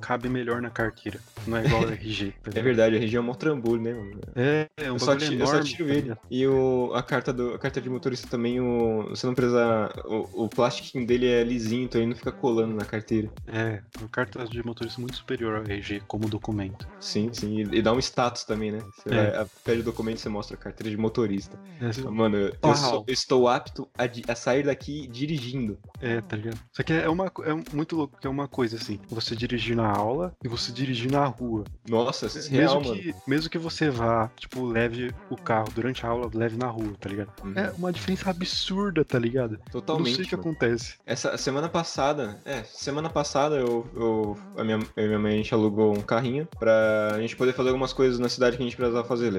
[0.00, 1.20] cabe melhor na carteira.
[1.46, 2.34] Não é igual o RG.
[2.50, 4.20] Tá é verdade, o RG é um trambolho, né, mano?
[4.34, 6.14] É, é um eu só, tiro, enorme, eu só tiro ele.
[6.30, 9.92] E o, a, carta do, a carta de motorista também, o, você não precisa.
[10.06, 13.30] O, o plastiquinho dele é lisinho, então ele não fica colando na carteira.
[13.46, 16.88] É, a carta de motorista muito superior ao RG como documento.
[16.98, 17.58] Sim, sim.
[17.58, 18.80] E, e dá um status também, né?
[18.94, 19.30] Você é.
[19.32, 21.58] vai, pede o documento e você mostra a carteira de motorista.
[21.80, 25.78] É, Mano, eu, sou, eu, estou apto a, a, sair daqui dirigindo.
[26.00, 26.58] É, tá ligado?
[26.72, 28.98] Isso aqui é, uma, é muito louco, que é uma coisa assim.
[29.08, 31.64] Você dirigir na aula e você dirigir na rua.
[31.88, 33.22] Nossa, isso é mesmo real, que, mano.
[33.26, 37.08] Mesmo que você vá, tipo, leve o carro durante a aula, leve na rua, tá
[37.08, 37.30] ligado?
[37.44, 37.52] Uhum.
[37.56, 39.58] É uma diferença absurda, tá ligado?
[39.70, 40.08] Totalmente.
[40.08, 40.48] Não sei o que mano.
[40.48, 40.94] acontece.
[41.06, 45.36] Essa semana passada, é, semana passada eu, eu a minha, eu e minha mãe a
[45.36, 48.76] gente alugou um carrinho pra gente poder fazer algumas coisas na cidade que a gente
[48.76, 49.30] precisava fazer.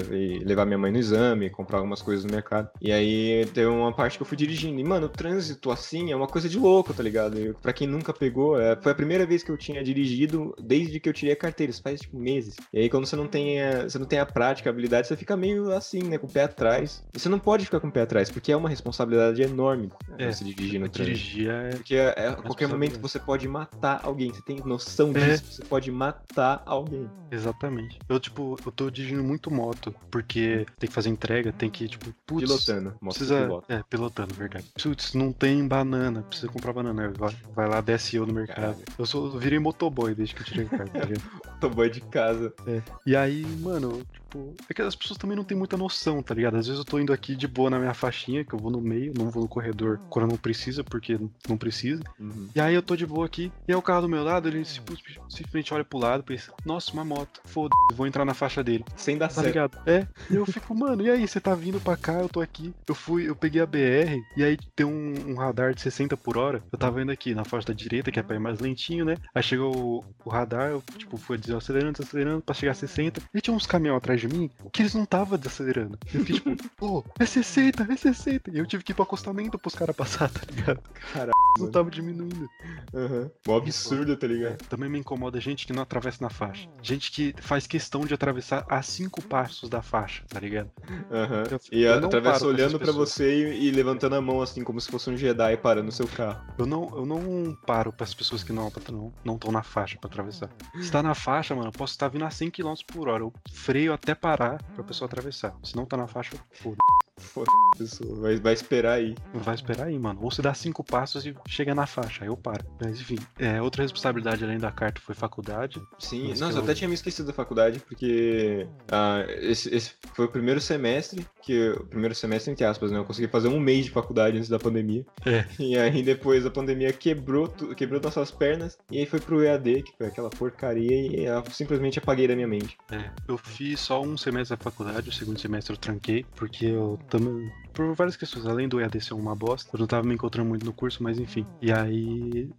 [0.44, 2.68] Levar minha mãe no exame, comprar algumas coisas no mercado.
[2.80, 4.78] E aí teve uma parte que eu fui dirigindo.
[4.80, 7.38] E, mano, o trânsito assim é uma coisa de louco, tá ligado?
[7.38, 11.00] E, pra quem nunca pegou, é, foi a primeira vez que eu tinha dirigido desde
[11.00, 11.70] que eu tirei a carteira.
[11.70, 12.56] Isso faz, tipo, meses.
[12.72, 15.16] E aí quando você não tem a, você não tem a prática, a habilidade, você
[15.16, 16.18] fica meio assim, né?
[16.18, 17.02] Com o pé atrás.
[17.14, 20.16] E você não pode ficar com o pé atrás, porque é uma responsabilidade enorme né,
[20.18, 21.16] é, você dirigir no trânsito.
[21.16, 21.70] Dirigir é...
[21.70, 24.32] Porque é, é, a qualquer momento você pode matar alguém.
[24.32, 25.20] Você tem noção é.
[25.20, 25.52] disso.
[25.52, 27.08] Você pode matar alguém.
[27.30, 27.98] Exatamente.
[28.08, 32.12] Eu, tipo, eu tô dirigindo muito moto, porque tem que fazer entrega, tem que, tipo,
[32.26, 32.94] putz, pilotando.
[33.00, 34.66] Moto precisa, é, pilotando, verdade.
[34.80, 37.12] Putz, não tem banana, precisa comprar banana.
[37.16, 38.76] Vai, vai lá, desce eu no mercado.
[38.98, 42.54] Eu sou, eu virei motoboy desde que eu tirei o carro, tá motoboy de casa.
[42.66, 42.80] É.
[43.04, 46.56] E aí, mano, tipo, é que as pessoas também não têm muita noção, tá ligado?
[46.56, 48.80] Às vezes eu tô indo aqui de boa na minha faixinha, que eu vou no
[48.80, 51.18] meio, não vou no corredor quando não precisa, porque
[51.48, 52.02] não precisa.
[52.18, 52.48] Uhum.
[52.54, 54.64] E aí eu tô de boa aqui, e aí o carro do meu lado, ele
[54.64, 58.84] simplesmente olha pro lado e pensa, nossa, uma moto, foda vou entrar na faixa dele.
[58.96, 59.46] Sem dar tá certo.
[59.46, 59.78] ligado?
[59.86, 60.06] É.
[60.30, 62.72] E eu fico, mano, e aí, você tá vindo pra cá, eu tô aqui.
[62.88, 66.36] Eu fui, eu peguei a BR, e aí tem um, um radar de 60 por
[66.36, 66.62] hora.
[66.72, 69.16] Eu tava indo aqui na faixa da direita, que é pra ir mais lentinho, né?
[69.34, 73.20] Aí chegou o, o radar, eu, tipo, fui desacelerando, desacelerando, pra chegar a 60.
[73.34, 75.98] E tinha uns caminhões atrás de mim, que eles não estavam desacelerando.
[76.12, 78.50] Eu fiquei tipo, pô, é 60, é 60.
[78.50, 80.80] E eu tive que ir pro acostamento pros caras passar, tá ligado?
[81.12, 81.32] Caralho.
[81.58, 82.48] Não tava diminuindo.
[82.94, 83.30] Uhum.
[83.46, 84.52] Um absurdo, tá ligado?
[84.52, 86.68] É, também me incomoda gente que não atravessa na faixa.
[86.82, 90.70] Gente que faz questão de atravessar a cinco passos da faixa, tá ligado?
[90.88, 91.42] Uhum.
[91.50, 95.10] Eu, e atravessa olhando para você e, e, levantando a mão assim, como se fosse
[95.10, 96.42] um Jedi parando o seu carro.
[96.58, 99.98] Eu não, eu não paro para as pessoas que não não não estão na faixa
[99.98, 100.48] para atravessar.
[100.80, 103.22] Se tá na faixa, mano, eu posso estar vindo a 100 km por hora.
[103.22, 105.54] Eu freio até parar pra pessoa atravessar.
[105.62, 106.78] Se não tá na faixa, foda.
[107.16, 108.20] Foda pessoa.
[108.20, 109.14] Vai, vai esperar aí.
[109.34, 110.20] Vai esperar aí, mano.
[110.22, 112.64] Ou você dá cinco passos e chega na faixa, aí eu paro.
[112.80, 115.80] Mas enfim, é, outra responsabilidade além da carta foi faculdade.
[115.98, 116.56] Sim, nossa, eu...
[116.56, 116.62] eu...
[116.62, 121.70] até tinha me esquecido da faculdade, porque ah, esse, esse, foi o primeiro semestre, que
[121.70, 122.98] o primeiro semestre, entre aspas, né?
[122.98, 125.04] Eu consegui fazer um mês de faculdade antes da pandemia.
[125.26, 125.46] É.
[125.62, 129.92] E aí depois a pandemia quebrou, quebrou nossas pernas, e aí foi pro EAD, que
[129.96, 132.76] foi aquela porcaria, e eu simplesmente apaguei da minha mente.
[132.90, 136.98] É, eu fiz só um semestre da faculdade, o segundo semestre eu tranquei, porque eu
[137.08, 138.46] também por várias questões.
[138.46, 141.18] Além do EAD ser uma bosta, eu não tava me encontrando muito no curso, mas
[141.18, 141.46] enfim.
[141.60, 142.50] E aí,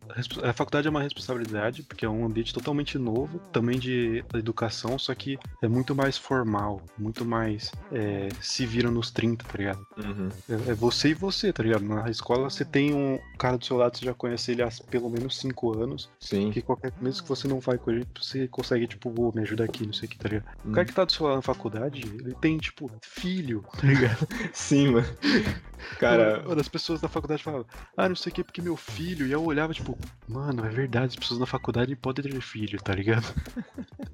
[0.43, 5.13] a faculdade é uma responsabilidade, porque é um ambiente totalmente novo, também de educação, só
[5.13, 9.85] que é muito mais formal, muito mais é, se vira nos 30, tá ligado?
[9.97, 10.29] Uhum.
[10.49, 11.83] É, é, você e você, tá ligado?
[11.83, 15.09] Na escola você tem um cara do seu lado, você já conhece ele há pelo
[15.09, 16.09] menos 5 anos.
[16.19, 16.51] Sim.
[16.51, 19.63] Que qualquer, mesmo que você não vai com ele, você consegue, tipo, oh, me ajuda
[19.63, 20.45] aqui, não sei o que, tá ligado?
[20.63, 20.71] Uhum.
[20.71, 24.27] O cara que tá do seu lado na faculdade, ele tem, tipo, filho, tá ligado?
[24.53, 25.02] Sim, mano.
[25.99, 26.43] Cara.
[26.45, 29.27] Uma das pessoas da faculdade falava, ah, não sei o que, porque meu filho.
[29.27, 32.93] E eu olhava, tipo, mano, é verdade, as pessoas na faculdade podem ter filho, tá
[32.93, 33.25] ligado?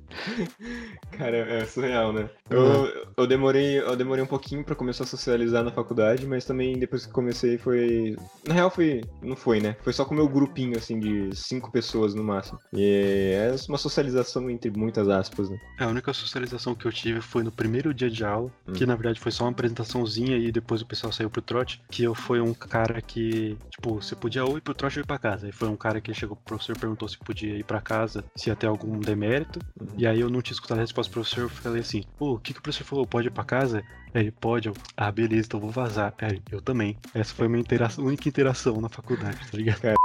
[1.11, 2.29] Cara, é surreal, né?
[2.49, 6.77] Eu, eu, demorei, eu demorei um pouquinho pra começar a socializar na faculdade, mas também
[6.77, 8.15] depois que comecei foi.
[8.45, 9.01] Na real, foi.
[9.21, 9.75] Não foi, né?
[9.81, 12.59] Foi só com o meu grupinho, assim, de cinco pessoas no máximo.
[12.73, 15.59] E é uma socialização entre muitas aspas, né?
[15.79, 18.73] É, a única socialização que eu tive foi no primeiro dia de aula, hum.
[18.73, 22.03] que na verdade foi só uma apresentaçãozinha e depois o pessoal saiu pro trote, que
[22.03, 25.17] eu fui um cara que, tipo, você podia ou ir pro trote ou ir pra
[25.17, 25.47] casa.
[25.47, 28.49] E foi um cara que chegou pro professor perguntou se podia ir pra casa, se
[28.49, 29.59] ia ter algum demérito.
[29.79, 29.87] Uhum.
[29.97, 32.39] E aí eu não tinha escutado a resposta do professor, eu falei assim, pô, o
[32.39, 33.05] que, que o professor falou?
[33.05, 33.83] Pode ir pra casa?
[34.13, 34.67] Ele, pode.
[34.67, 36.13] Eu, ah, beleza, então vou vazar.
[36.21, 36.97] Aí, eu também.
[37.13, 39.81] Essa foi a minha interação, única interação na faculdade, tá ligado?
[39.81, 39.95] Cara.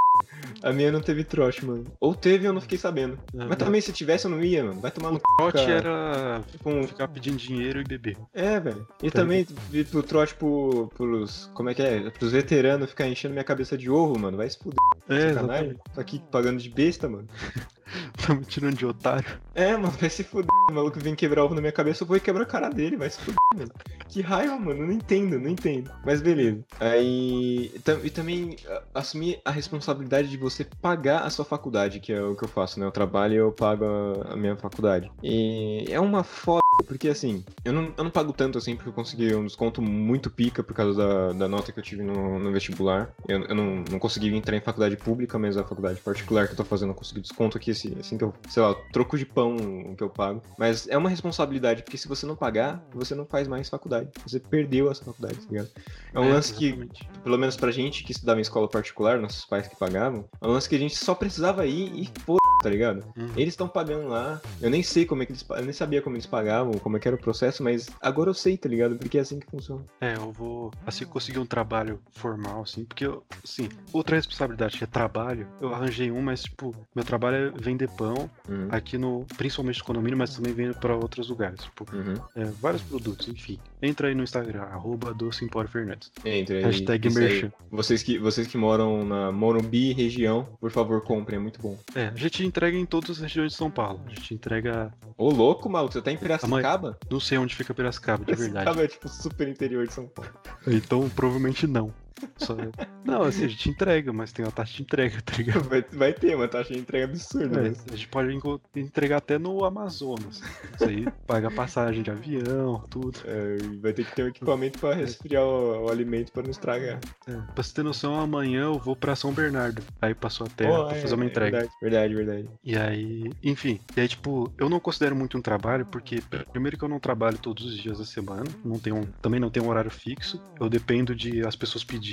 [0.63, 1.85] A minha não teve trote, mano.
[1.99, 3.19] Ou teve, eu não fiquei sabendo.
[3.33, 4.79] É, Mas também, se tivesse, eu não ia, mano.
[4.79, 5.71] Vai tomar no trote cara.
[5.71, 6.87] era com...
[6.87, 8.17] ficar pedindo dinheiro e beber.
[8.33, 8.87] É, velho.
[9.01, 11.49] E tá também vir pro trote pro, pros.
[11.53, 12.09] Como é que é?
[12.09, 14.37] Pros veteranos ficar enchendo minha cabeça de ovo, mano.
[14.37, 14.77] Vai se fuder.
[15.09, 15.77] É, Sacanagem.
[15.93, 17.27] Tô aqui pagando de besta, mano.
[18.25, 19.39] tá me tirando de otário.
[19.53, 20.49] É, mano, vai se fuder.
[20.69, 23.09] O maluco vem quebrar ovo na minha cabeça, eu vou quebrar a cara dele, vai
[23.09, 23.71] se fuder, mano.
[24.07, 25.91] Que raiva, mano, não entendo, não entendo.
[26.05, 26.63] Mas beleza.
[26.79, 27.71] Aí.
[28.03, 28.55] E também
[28.93, 32.79] assumir a responsabilidade de você pagar a sua faculdade, que é o que eu faço,
[32.79, 32.85] né?
[32.85, 33.85] Eu trabalho e eu pago
[34.29, 35.11] a minha faculdade.
[35.23, 38.93] E é uma foda porque assim, eu não, eu não pago tanto assim, porque eu
[38.93, 42.51] consegui um desconto muito pica por causa da, da nota que eu tive no, no
[42.51, 43.13] vestibular.
[43.27, 46.57] Eu, eu não, não consegui entrar em faculdade pública, mas a faculdade particular que eu
[46.57, 49.55] tô fazendo eu consegui desconto aqui, assim, assim que eu, sei lá, troco de pão
[49.95, 50.41] que eu pago.
[50.57, 54.09] Mas é uma responsabilidade, porque se você não pagar, você não faz mais faculdade.
[54.25, 55.69] Você perdeu essa faculdade, tá ligado?
[56.13, 56.99] É um é, lance exatamente.
[57.05, 60.47] que, pelo menos pra gente que estudava em escola particular, nossos pais que pagavam, é
[60.47, 63.05] um lance que a gente só precisava ir e pô, tá ligado?
[63.15, 63.29] Uhum.
[63.37, 64.41] Eles estão pagando lá.
[64.59, 65.45] Eu nem sei como é que eles.
[65.47, 68.33] Eu nem sabia como eles pagavam, como é que era o processo, mas agora eu
[68.33, 68.95] sei, tá ligado?
[68.95, 69.85] Porque é assim que funciona.
[70.01, 70.71] É, eu vou.
[70.83, 73.23] Assim conseguir um trabalho formal, assim, porque eu.
[73.43, 77.87] Assim, outra responsabilidade que é trabalho, eu arranjei um, mas, tipo, meu trabalho é vender
[77.89, 78.67] pão uhum.
[78.71, 79.27] aqui no.
[79.37, 81.61] Principalmente no condomínio, mas também vendo pra outros lugares.
[81.61, 82.15] Tipo, uhum.
[82.35, 83.59] é, vários produtos, enfim.
[83.79, 86.11] Entra aí no Instagram, arroba Doce Fernandes.
[86.25, 86.63] Entra aí.
[86.63, 87.51] Hashtag merchan.
[87.69, 91.77] Vocês que, vocês que moram na Morumbi região, por favor, comprem, é muito bom.
[91.93, 94.01] É, a gente entrega em todas as regiões de São Paulo.
[94.05, 94.93] A gente entrega.
[95.17, 96.97] Ô, louco, maluco, você tá em Piracicaba?
[97.11, 98.51] Não sei onde fica Piracicaba, de verdade.
[98.51, 100.31] Piracicaba é tipo super interior de São Paulo.
[100.65, 101.93] Então, provavelmente não.
[102.37, 102.55] Só...
[103.03, 105.63] Não, assim, a gente entrega, mas tem uma taxa de entrega, tá ligado?
[105.69, 107.67] Vai, vai ter uma taxa de entrega absurda.
[107.67, 108.39] É, A gente pode
[108.75, 110.41] entregar até no Amazonas.
[110.73, 113.19] Isso aí paga passagem de avião, tudo.
[113.25, 116.99] É, vai ter que ter um equipamento pra resfriar o, o alimento pra não estragar.
[117.27, 119.81] É, pra você ter noção, amanhã eu vou pra São Bernardo.
[120.01, 121.57] Aí passou a terra oh, pra é, fazer uma entrega.
[121.57, 122.49] Verdade, verdade, verdade.
[122.63, 123.79] E aí, enfim.
[123.95, 127.37] E aí, tipo, eu não considero muito um trabalho, porque primeiro que eu não trabalho
[127.37, 130.41] todos os dias da semana, não tenho, também não tenho um horário fixo.
[130.59, 132.04] Eu dependo de as pessoas pedirem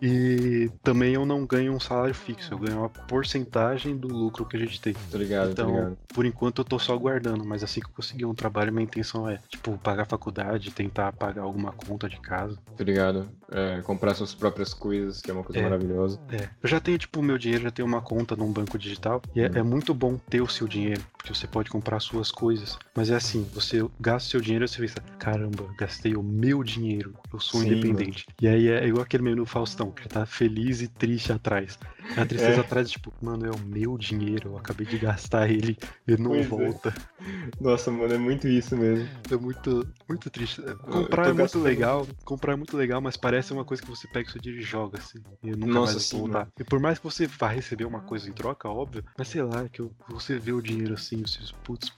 [0.00, 4.56] E também eu não ganho um salário fixo, eu ganho uma porcentagem do lucro que
[4.56, 4.94] a gente tem.
[5.10, 5.98] Tô ligado, então, tô ligado.
[6.08, 9.28] por enquanto eu tô só guardando, mas assim que eu conseguir um trabalho, minha intenção
[9.28, 12.58] é, tipo, pagar a faculdade, tentar pagar alguma conta de casa.
[12.76, 13.28] Tô ligado.
[13.50, 16.20] É, comprar suas próprias coisas, que é uma coisa é, maravilhosa.
[16.30, 16.48] É.
[16.62, 19.20] Eu já tenho, tipo, o meu dinheiro, já tenho uma conta num banco digital.
[19.34, 19.52] E é, hum.
[19.54, 22.78] é, muito bom ter o seu dinheiro, porque você pode comprar suas coisas.
[22.96, 26.64] Mas é assim, você gasta o seu dinheiro e você pensa, caramba, gastei o meu
[26.64, 28.24] dinheiro, eu sou Sim, independente.
[28.26, 28.36] Mano.
[28.40, 31.78] E aí é igual aquele meme do Faustão, que tá feliz e triste atrás.
[32.16, 32.60] A tristeza é.
[32.60, 35.76] atrás, tipo, mano, é o meu dinheiro, eu acabei de gastar ele,
[36.08, 36.48] ele não pois é.
[36.48, 36.88] volta.
[36.88, 37.62] É.
[37.62, 39.06] Nossa, mano, é muito isso mesmo.
[39.30, 40.62] É muito, muito triste.
[40.62, 44.28] Comprar é muito legal, comprar é muito legal, mas parece uma coisa que você pega
[44.28, 45.18] o seu dinheiro e joga, assim.
[45.42, 46.48] E nunca Nossa, mais voltar.
[46.58, 49.68] E por mais que você vá receber uma coisa em troca, óbvio, mas sei lá,
[49.68, 51.92] que você vê o dinheiro assim, você, putz,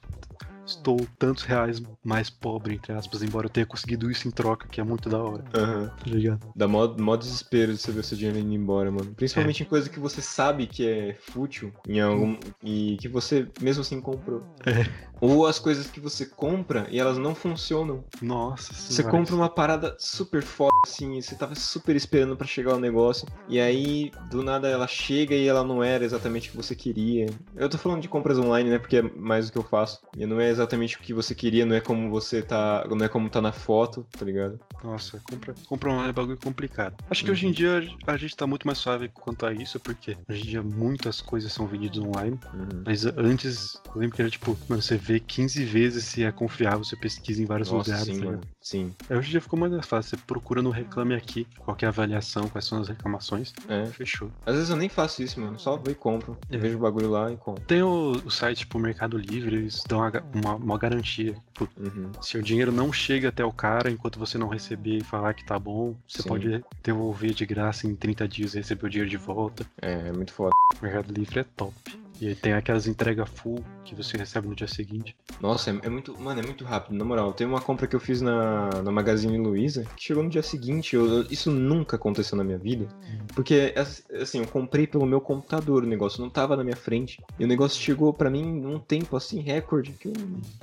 [0.67, 4.81] estou tantos reais mais pobre, entre aspas, embora eu tenha conseguido isso em troca, que
[4.81, 5.45] é muito da hora.
[5.55, 5.83] Aham.
[5.83, 5.89] Uhum.
[5.89, 6.53] Tá ligado?
[6.55, 9.15] Dá mó, mó desespero de você ver seu dinheiro indo embora, mano.
[9.15, 9.67] Principalmente é.
[9.67, 14.01] em coisa que você sabe que é fútil em algum, e que você mesmo assim
[14.01, 14.47] comprou.
[14.67, 15.12] É.
[15.23, 18.03] Ou as coisas que você compra e elas não funcionam.
[18.21, 22.75] Nossa Você compra uma parada super foda, assim, e você tava super esperando para chegar
[22.75, 23.29] o negócio.
[23.49, 27.27] E aí, do nada, ela chega e ela não era exatamente o que você queria.
[27.55, 28.81] Eu tô falando de compras online, né?
[28.81, 30.01] Porque é mais o que eu faço.
[30.17, 32.85] E não é exatamente o que você queria, não é como você tá.
[32.91, 34.59] Não é como tá na foto, tá ligado?
[34.83, 36.97] Nossa, compra, compra online é bagulho complicado.
[37.09, 37.37] Acho que uhum.
[37.37, 40.47] hoje em dia a gente tá muito mais suave quanto a isso, porque hoje em
[40.47, 42.41] dia muitas coisas são vendidas online.
[42.53, 42.83] Uhum.
[42.85, 46.85] Mas antes, eu lembro que era tipo, mano, você vê 15 vezes se é confiável,
[46.85, 48.15] você pesquisa em vários Nossa, lugares.
[48.15, 48.41] Sim, mano.
[48.61, 48.95] Sim.
[49.09, 50.17] Aí hoje em dia ficou mais fácil.
[50.17, 53.53] Você procura no Reclame Aqui, qualquer avaliação, quais são as reclamações.
[53.69, 53.87] É.
[53.87, 54.31] Fechou.
[54.47, 55.59] Às vezes eu nem faço isso, mano.
[55.59, 56.37] Só vou e compro.
[56.51, 56.57] É.
[56.57, 57.65] Vejo o bagulho lá e compro.
[57.65, 61.35] Tem o, o site, tipo, Mercado Livre, eles dão uma, uma, uma garantia.
[61.53, 62.11] Tipo, uhum.
[62.21, 65.45] Se o dinheiro não chega até o cara enquanto você não receber e falar que
[65.45, 66.29] tá bom, você Sim.
[66.29, 69.67] pode devolver de graça em 30 dias e receber o dinheiro de volta.
[69.81, 70.53] É, é muito foda.
[70.81, 72.02] Mercado Livre é top.
[72.23, 75.17] E tem aquelas entregas full que você recebe no dia seguinte.
[75.41, 76.17] Nossa, é, é, muito.
[76.21, 77.33] Mano, é muito rápido, na moral.
[77.33, 80.95] Tem uma compra que eu fiz na, na Magazine Luiza que chegou no dia seguinte.
[80.95, 82.87] Eu, eu, isso nunca aconteceu na minha vida.
[83.35, 83.75] Porque,
[84.21, 87.21] assim, eu comprei pelo meu computador o negócio, não tava na minha frente.
[87.41, 89.91] E o negócio chegou para mim num tempo assim, recorde.
[89.91, 90.15] Que eu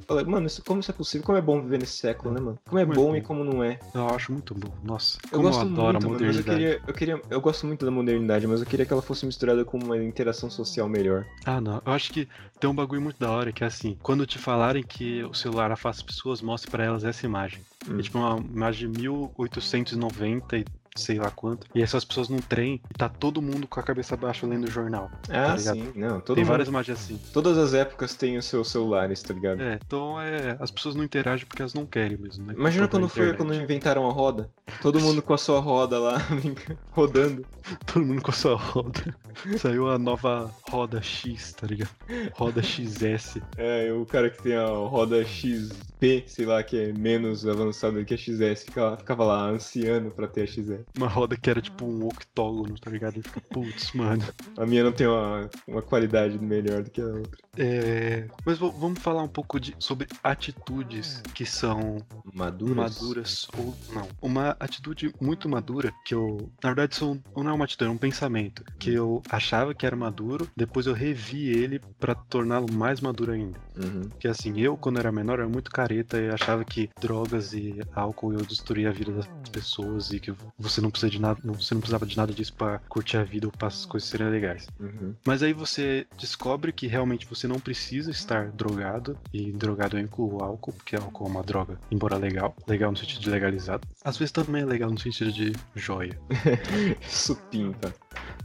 [0.08, 1.26] falei, mano, isso, como isso é possível?
[1.26, 2.60] Como é bom viver nesse século, né, mano?
[2.66, 3.78] Como é como bom é e como não é.
[3.94, 4.72] Eu acho muito bom.
[4.82, 6.48] Nossa, eu gosto eu adoro muito, a modernidade.
[6.48, 9.02] Mano, eu, queria, eu, queria, eu gosto muito da modernidade, mas eu queria que ela
[9.02, 11.26] fosse misturada com uma interação social melhor.
[11.50, 11.82] Ah, não.
[11.84, 12.28] Eu acho que
[12.60, 15.72] tem um bagulho muito da hora que é assim: quando te falarem que o celular
[15.72, 17.62] afasta pessoas, mostre para elas essa imagem.
[17.90, 18.00] Hum.
[18.00, 21.66] É tipo uma imagem de 1890 e sei lá quanto.
[21.74, 24.72] E essas pessoas num trem e tá todo mundo com a cabeça baixa lendo o
[24.72, 25.10] jornal.
[25.30, 25.92] Ah, tá sim.
[25.96, 26.46] Não, Tem mundo...
[26.46, 27.20] várias imagens assim.
[27.34, 29.62] Todas as épocas têm os seus celulares, tá ligado?
[29.62, 30.58] É, então é.
[30.60, 32.54] As pessoas não interagem porque elas não querem mesmo, né?
[32.56, 34.50] Imagina quando foi quando inventaram a roda.
[34.82, 36.18] Todo mundo com a sua roda lá,
[36.92, 37.46] rodando.
[37.86, 39.16] Todo mundo com a sua roda.
[39.58, 41.92] Saiu a nova roda X, tá ligado?
[42.34, 43.40] Roda XS.
[43.58, 48.14] É, o cara que tem a roda XP, sei lá, que é menos avançada que
[48.14, 50.86] a XS, ficava, ficava lá anciano pra ter a XS.
[50.98, 53.16] Uma roda que era tipo um octógono, tá ligado?
[53.16, 54.24] Ele fica, putz, mano.
[54.58, 57.40] A minha não tem uma, uma qualidade melhor do que a outra.
[57.58, 58.28] É...
[58.46, 61.98] Mas vamos falar um pouco de, sobre atitudes que são
[62.34, 63.00] maduras.
[63.00, 64.08] maduras ou não.
[64.22, 67.98] Uma atitude muito madura que eu, na verdade, são, não é uma atitude, é um
[67.98, 73.32] pensamento que eu achava que era maduro, depois eu revi ele para torná-lo mais maduro
[73.32, 73.60] ainda.
[73.76, 74.10] Uhum.
[74.20, 78.34] Que assim, eu quando era menor era muito careta e achava que drogas e álcool
[78.34, 81.82] eu destruía a vida das pessoas e que você não precisa de nada, você não
[81.82, 84.68] precisava de nada disso para curtir a vida ou para as coisas serem legais.
[84.80, 85.16] Uhum.
[85.26, 90.38] Mas aí você descobre que realmente você não precisa estar drogado e drogado eu incluo
[90.38, 93.88] o álcool, porque álcool é uma droga, embora legal, legal no sentido de legalizado.
[94.04, 96.18] Às vezes também é legal no sentido de joia.
[97.08, 97.94] Supimpa.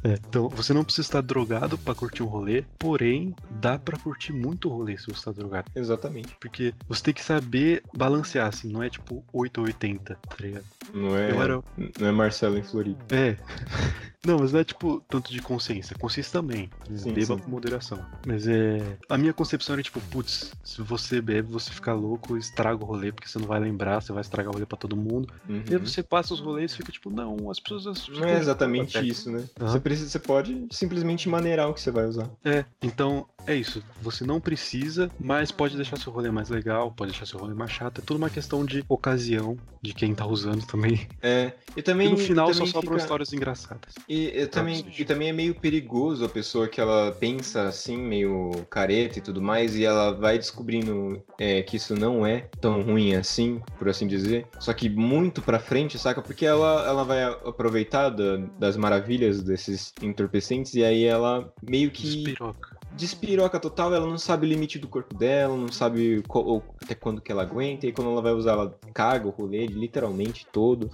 [0.02, 4.32] É, então, você não precisa estar drogado para curtir um rolê, porém, dá para curtir
[4.32, 5.70] muito rolê se você está drogado.
[5.74, 6.36] Exatamente.
[6.40, 10.64] Porque você tem que saber balancear, assim, não é tipo 8 ou 80, tá ligado?
[10.92, 11.62] Não é, era...
[11.98, 13.02] não é Marcelo em Floripa.
[13.14, 13.36] É.
[14.24, 15.94] Não, mas não é tipo tanto de consciência.
[15.98, 16.70] Consciência também.
[16.96, 17.38] Sim, Beba sim.
[17.38, 18.04] com moderação.
[18.26, 18.96] Mas é.
[19.08, 23.12] A minha concepção era tipo, putz, se você bebe, você fica louco, estraga o rolê,
[23.12, 25.28] porque você não vai lembrar, você vai estragar o rolê pra todo mundo.
[25.48, 25.62] Uhum.
[25.68, 28.08] E aí você passa os rolês e fica tipo, não, as pessoas.
[28.08, 29.44] Não é exatamente isso, né?
[29.60, 29.68] Uhum.
[29.74, 32.30] Você, precisa, você pode simplesmente maneirar o que você vai usar.
[32.44, 33.82] É, então é isso.
[34.00, 37.70] Você não precisa, mas pode deixar seu rolê mais legal, pode deixar seu rolê mais
[37.70, 38.00] chato.
[38.00, 41.06] É tudo uma questão de ocasião de quem tá usando também.
[41.20, 42.08] É, e também.
[42.08, 43.02] E no final também só sobram fica...
[43.02, 43.94] histórias engraçadas.
[44.08, 48.50] E, eu também, e também é meio perigoso a pessoa que ela pensa assim, meio
[48.70, 53.14] careta e tudo mais, e ela vai descobrindo é, que isso não é tão ruim
[53.14, 54.46] assim, por assim dizer.
[54.58, 56.22] Só que muito pra frente, saca?
[56.22, 62.02] Porque ela, ela vai aproveitar da, das maravilhas desses entorpecentes e aí ela meio que.
[62.02, 62.76] Despiroca.
[62.92, 67.20] Despiroca total, ela não sabe o limite do corpo dela, não sabe qual, até quando
[67.20, 70.88] que ela aguenta, e quando ela vai usar, ela caga o rolê literalmente todo.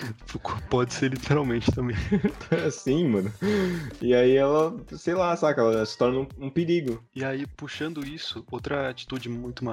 [0.70, 1.96] Pode ser literalmente também.
[2.66, 3.32] assim, mano.
[4.00, 7.02] E aí ela, sei lá, saca, ela se torna um, um perigo.
[7.14, 9.64] E aí, puxando isso, outra atitude muito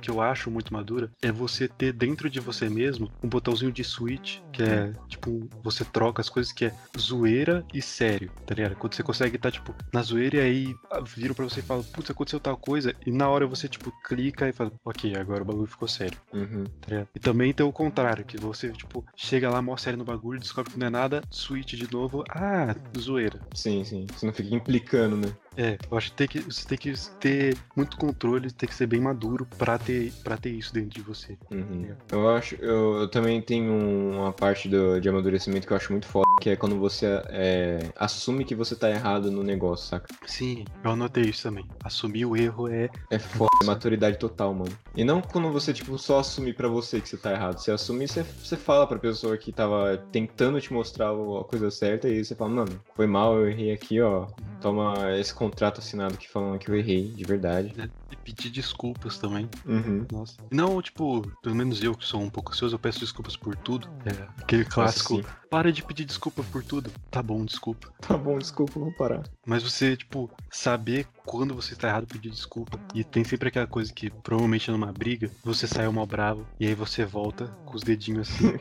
[0.00, 3.84] que eu acho muito madura é você ter dentro de você mesmo um botãozinho de
[3.84, 8.76] switch, que é tipo, você troca as coisas que é zoeira e sério, tá ligado?
[8.76, 10.76] Quando você consegue estar, tá, tipo, na zoeira e aí
[11.14, 14.48] viram pra você e falam, putz, aconteceu tal coisa, e na hora você, tipo, clica
[14.48, 16.18] e fala, ok, agora o bagulho ficou sério.
[16.32, 16.64] Uhum.
[16.80, 17.06] Tá?
[17.14, 20.72] E também tem o contrário, que você, tipo, chega lá, mostra sério no bagulho, descobre
[20.72, 23.40] que não é nada, switch de novo, ah, zoeira.
[23.54, 24.06] Sim, sim.
[24.14, 25.34] Você não fica implicando, né?
[25.56, 28.86] É, eu acho que, tem que você tem que ter muito controle, tem que ser
[28.86, 31.36] bem maduro pra ter, pra ter isso dentro de você.
[31.50, 31.94] Uhum.
[32.10, 36.06] Eu acho, eu, eu, também tenho uma parte do, de amadurecimento que eu acho muito
[36.06, 40.06] foda, que é quando você é, assume que você tá errado no negócio, saca?
[40.26, 41.64] Sim, eu anotei isso também.
[41.82, 42.88] Assumir o erro é.
[43.10, 44.76] É foda, é maturidade total, mano.
[44.94, 47.58] E não quando você, tipo, só assumir pra você que você tá errado.
[47.58, 52.08] Você assumir, você, você fala pra pessoa que tava tentando te mostrar a coisa certa
[52.08, 54.26] e você fala, mano, foi mal, eu errei aqui, ó.
[54.60, 57.74] Toma esse contrato assinado que falando que eu errei, de verdade.
[57.78, 59.48] É, e pedir desculpas também.
[59.66, 60.06] Uhum.
[60.10, 60.36] Nossa.
[60.50, 63.88] Não, tipo, pelo menos eu que sou um pouco ansioso, eu peço desculpas por tudo.
[64.06, 65.18] É, aquele clássico.
[65.18, 66.90] Nossa, para de pedir desculpa por tudo.
[67.12, 67.88] Tá bom, desculpa.
[68.00, 69.22] Tá bom, desculpa, vou parar.
[69.46, 72.78] Mas você, tipo, saber quando você está errado pedir desculpa.
[72.92, 76.74] E tem sempre aquela coisa que, provavelmente numa briga, você saiu mal bravo e aí
[76.74, 78.52] você volta com os dedinhos assim.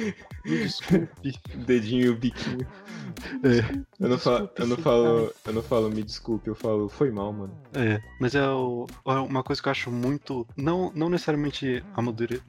[0.44, 1.08] Me desculpe.
[1.66, 2.66] Dedinho e o biquinho.
[3.44, 3.82] É.
[4.00, 7.32] Eu não, falo, eu, não falo, eu não falo me desculpe, eu falo foi mal,
[7.32, 7.56] mano.
[7.72, 10.46] É, mas é, o, é uma coisa que eu acho muito.
[10.56, 12.40] Não, não necessariamente madura,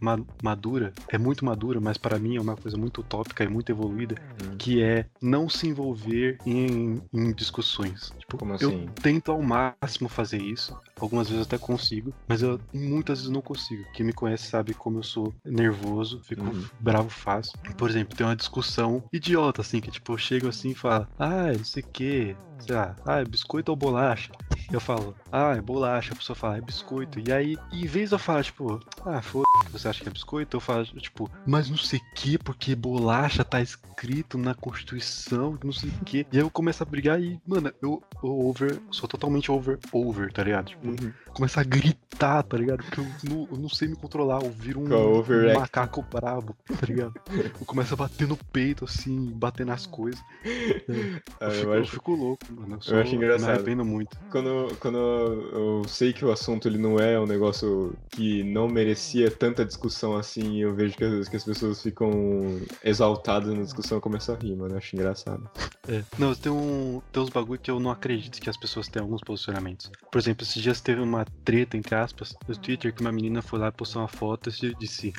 [0.42, 4.16] madura, é muito madura, mas para mim é uma coisa muito utópica e muito evoluída,
[4.42, 4.58] hum.
[4.58, 8.14] que é não se envolver em, em discussões.
[8.38, 8.86] Como assim?
[8.86, 10.76] eu tento ao máximo fazer isso.
[11.00, 13.84] Algumas vezes até consigo, mas eu muitas vezes não consigo.
[13.94, 16.66] Quem me conhece sabe como eu sou nervoso, fico Uhum.
[16.80, 17.58] bravo fácil.
[17.78, 21.52] Por exemplo, tem uma discussão idiota, assim, que tipo, eu chego assim e falo, ah,
[21.52, 24.32] não sei o que, sei lá, ah, é biscoito ou bolacha?
[24.72, 27.20] Eu falo, ah, é bolacha, a pessoa fala, é biscoito.
[27.20, 30.56] E aí, em vez de eu falar, tipo, ah, foda você acha que é biscoito?
[30.58, 35.72] Eu falo, tipo, mas não sei o que, porque bolacha tá escrito na Constituição, não
[35.72, 36.18] sei o que.
[36.32, 40.44] E aí eu começo a brigar e, mano, eu over, sou totalmente over, over, tá
[40.44, 40.68] ligado?
[40.68, 41.12] Tipo, Uhum.
[41.34, 42.84] começar a gritar tá ligado?
[42.84, 44.44] Porque eu não, eu não sei me controlar.
[44.44, 47.14] Eu viro um, um macaco brabo, tá ligado?
[47.36, 50.22] Eu começo a bater no peito, assim, bater nas coisas.
[51.40, 51.82] Ah, eu, fico, acho...
[51.82, 52.76] eu, fico, louco, mano.
[52.76, 53.48] Eu, sou, eu acho engraçado.
[53.48, 54.18] Me arrependo muito.
[54.30, 59.30] Quando, quando eu sei que o assunto ele não é um negócio que não merecia
[59.30, 62.12] tanta discussão assim, eu vejo que as, que as pessoas ficam
[62.84, 64.74] exaltadas na discussão, eu começo a rir, mano.
[64.74, 65.50] Eu acho engraçado.
[65.88, 66.04] É.
[66.18, 69.22] Não, tem, um, tem uns bagulho que eu não acredito que as pessoas têm alguns
[69.22, 69.92] posicionamentos.
[70.12, 73.60] Por exemplo, esses dias teve uma treta, entre aspas, no Twitter, que uma menina foi
[73.60, 75.14] lá postar uma foto e disse: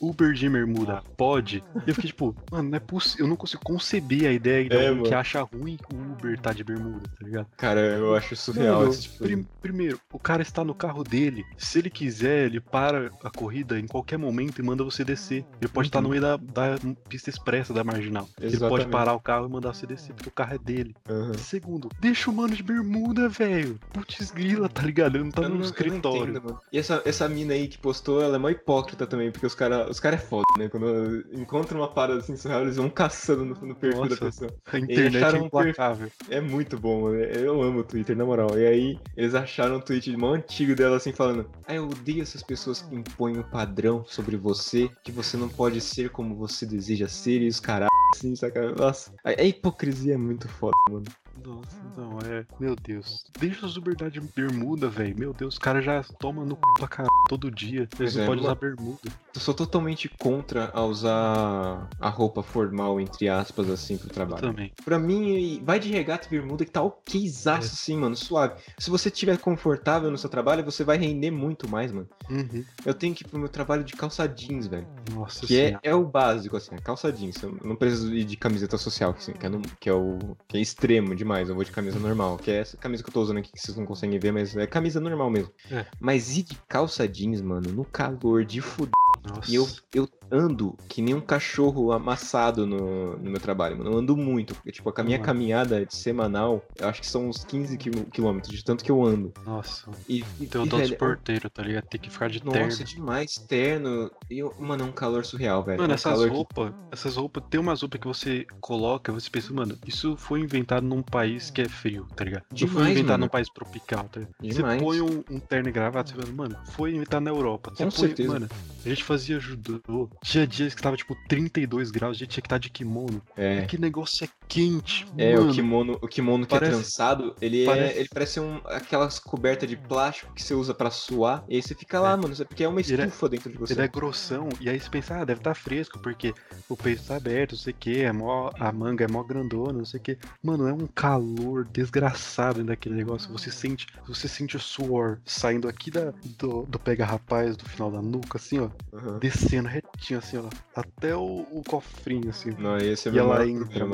[0.00, 1.62] Uber de bermuda pode?
[1.86, 3.24] E eu fiquei tipo, mano, não é possível.
[3.24, 6.38] Eu não consigo conceber a ideia de é, alguém que acha ruim que o Uber
[6.40, 7.46] tá de bermuda, tá ligado?
[7.56, 11.44] Cara, eu acho surreal mano, esse tipo prim Primeiro, o cara está no carro dele.
[11.56, 15.44] Se ele quiser, ele para a corrida em qualquer momento e manda você descer.
[15.60, 15.88] Ele pode uhum.
[15.88, 16.78] estar no meio da, da,
[17.08, 18.28] pista expressa da marginal.
[18.40, 18.56] Exatamente.
[18.56, 20.94] Ele pode parar o carro e mandar você descer, porque o carro é dele.
[21.08, 21.34] Uhum.
[21.34, 23.78] Segundo, deixa o mano de bermuda, velho.
[23.92, 25.16] Putz grila, tá ligado?
[25.16, 26.36] Ele não tá eu no não, escritório.
[26.36, 29.54] Entendo, e essa, essa mina aí que postou, ela é mó hipócrita também, porque os
[29.54, 30.68] caras os cara é foda, né?
[30.68, 34.54] Quando encontram uma parada assim surreal, eles vão caçando no, no perfil Nossa, da pessoa.
[34.72, 36.10] A internet é implacável.
[36.28, 37.16] É muito bom, mano.
[37.16, 38.58] Eu amo o Twitter, na moral.
[38.58, 42.42] E aí, eles acharam um tweet mó antigo dela assim, falando: Ah, eu odeio essas
[42.42, 47.08] pessoas que impõem um padrão sobre você, que você não pode ser como você deseja
[47.08, 48.72] ser, e os caras assim, saca?
[48.72, 51.04] Nossa, a, a hipocrisia é muito foda, mano.
[51.44, 52.44] Nossa, não, é.
[52.58, 53.24] Meu Deus.
[53.38, 55.18] Deixa os Uber dar de bermuda, velho.
[55.18, 57.88] Meu Deus, os caras já tomam no c pra caralho todo dia.
[57.98, 59.10] Eles não é, podem usar bermuda.
[59.34, 64.44] Eu sou totalmente contra a usar a roupa formal, entre aspas, assim, pro trabalho.
[64.44, 64.72] Eu também.
[64.84, 67.72] Pra mim, vai de regata e bermuda que tá okzaço, é.
[67.72, 68.54] assim, mano, suave.
[68.78, 72.08] Se você estiver confortável no seu trabalho, você vai render muito mais, mano.
[72.28, 72.64] Uhum.
[72.84, 74.86] Eu tenho que ir pro meu trabalho de calça jeans, velho.
[75.12, 77.40] Nossa Que é, é, o básico, assim, é calça jeans.
[77.42, 80.56] Eu não preciso ir de camiseta social, assim, que, é no, que, é o, que
[80.56, 81.27] é extremo demais.
[81.48, 83.60] Eu vou de camisa normal, que é essa camisa que eu tô usando aqui que
[83.60, 85.52] vocês não conseguem ver, mas é camisa normal mesmo.
[85.70, 85.84] É.
[86.00, 88.92] Mas ir de calça jeans, mano, no calor de fuder.
[89.28, 89.50] Nossa.
[89.50, 93.92] E eu, eu ando que nem um cachorro amassado no, no meu trabalho, mano.
[93.92, 94.54] Eu ando muito.
[94.54, 95.24] Porque, tipo, a minha uhum.
[95.24, 99.32] caminhada semanal, eu acho que são uns 15 quilômetros, de tanto que eu ando.
[99.44, 99.90] Nossa.
[100.08, 101.84] E, então eu tô velho, porteiro, tá ligado?
[101.84, 102.70] Tem que ficar de nossa, terno.
[102.70, 104.10] Nossa, demais, terno.
[104.30, 105.78] E, mano, é um calor surreal, velho.
[105.78, 106.76] Mano, é um essas roupas, que...
[106.92, 111.02] essas roupas, tem umas roupas que você coloca, você pensa, mano, isso foi inventado num
[111.02, 112.44] país que é frio, tá ligado?
[112.52, 113.24] Demais, não foi inventado mano.
[113.24, 114.34] num país tropical, tá ligado?
[114.40, 114.80] Demais.
[114.80, 117.72] Você põe um, um terno e gravata, você fala, mano, foi inventado na Europa.
[117.74, 118.32] Você Com põe, certeza.
[118.32, 118.48] Mano,
[118.84, 122.46] a gente fazia judô, tinha dias que tava tipo 32 graus, a gente tinha que
[122.46, 123.22] estar tá de kimono.
[123.36, 123.62] É.
[123.62, 125.50] Que negócio é quente, É, mano.
[125.50, 127.94] o kimono, o kimono que parece, é trançado, ele parece...
[127.94, 127.98] é.
[127.98, 131.44] Ele parece um, aquelas cobertas de plástico que você usa pra suar.
[131.48, 132.16] E aí você fica lá, é.
[132.16, 132.34] mano.
[132.34, 133.74] Porque é uma é estufa é, dentro de você.
[133.74, 136.32] Ele é grossão, e aí você pensa, ah, deve estar tá fresco, porque
[136.68, 139.74] o peito tá aberto, não sei o que, é mó, a manga é mó grandona,
[139.74, 140.18] não sei o que.
[140.42, 143.30] Mano, é um calor desgraçado daquele negócio.
[143.32, 148.00] Você sente, você sente o suor saindo aqui da, do, do pega-rapaz, do final da
[148.00, 148.70] nuca, assim, ó.
[148.92, 149.18] Uhum.
[149.18, 150.44] Descendo retinho, assim, ó.
[150.74, 152.50] Até o, o cofrinho, assim.
[152.58, 153.84] Não, esse é e ela entra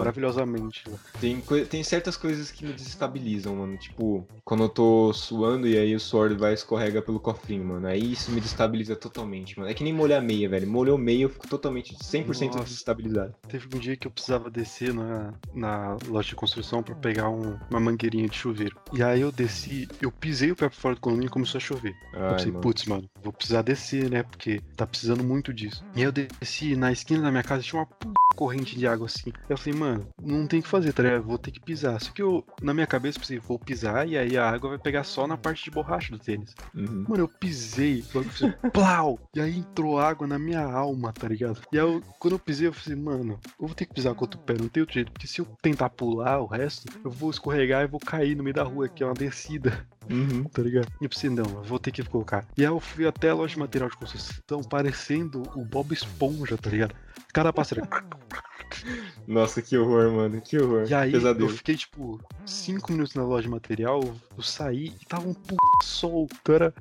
[1.21, 3.77] Tem, tem certas coisas que me desestabilizam, mano.
[3.77, 7.87] Tipo, quando eu tô suando e aí o suor vai escorrega pelo cofrinho, mano.
[7.87, 9.71] Aí isso me destabiliza totalmente, mano.
[9.71, 10.67] É que nem molhar meia, velho.
[10.67, 12.65] Molhou meia, eu fico totalmente 100% Nossa.
[12.65, 13.35] desestabilizado.
[13.49, 17.59] Teve um dia que eu precisava descer na, na loja de construção para pegar um,
[17.71, 18.77] uma mangueirinha de chuveiro.
[18.93, 21.61] E aí eu desci, eu pisei o pé pra fora do condomínio e começou a
[21.61, 21.97] chover.
[22.13, 24.23] Ai, eu pensei, putz, mano, vou precisar descer, né?
[24.23, 25.85] Porque tá precisando muito disso.
[25.95, 28.09] E aí eu desci na esquina da minha casa tinha uma p...
[28.35, 29.33] corrente de água assim.
[29.49, 31.25] Eu falei, mano, não tem o que fazer, tá ligado?
[31.25, 32.01] Vou ter que pisar.
[32.01, 35.05] Só que eu, na minha cabeça, pensei, vou pisar e aí a água vai pegar
[35.05, 36.55] só na parte de borracha do tênis.
[36.75, 37.05] Uhum.
[37.09, 39.19] Mano, eu pisei, logo fiz plau!
[39.35, 41.61] E aí entrou água na minha alma, tá ligado?
[41.73, 44.25] E aí eu, quando eu pisei, eu falei, mano, eu vou ter que pisar com
[44.25, 45.13] outro pé, não tem outro jeito.
[45.13, 48.55] Porque se eu tentar pular o resto, eu vou escorregar e vou cair no meio
[48.55, 49.87] da rua, que é uma descida.
[50.11, 50.45] Uhum.
[50.55, 50.87] Tá ligado?
[51.01, 52.47] E eu pensei, não, eu vou ter que colocar.
[52.57, 56.57] E aí eu fui até a loja de material de construção, parecendo o Bob Esponja,
[56.57, 56.95] tá ligado?
[57.33, 57.89] Cada era...
[59.27, 60.41] Nossa, que horror, mano.
[60.41, 60.87] Que horror.
[60.89, 61.49] E aí Pesadelo.
[61.49, 64.01] eu fiquei, tipo, 5 minutos na loja de material,
[64.37, 66.29] eu saí e tava um p sol.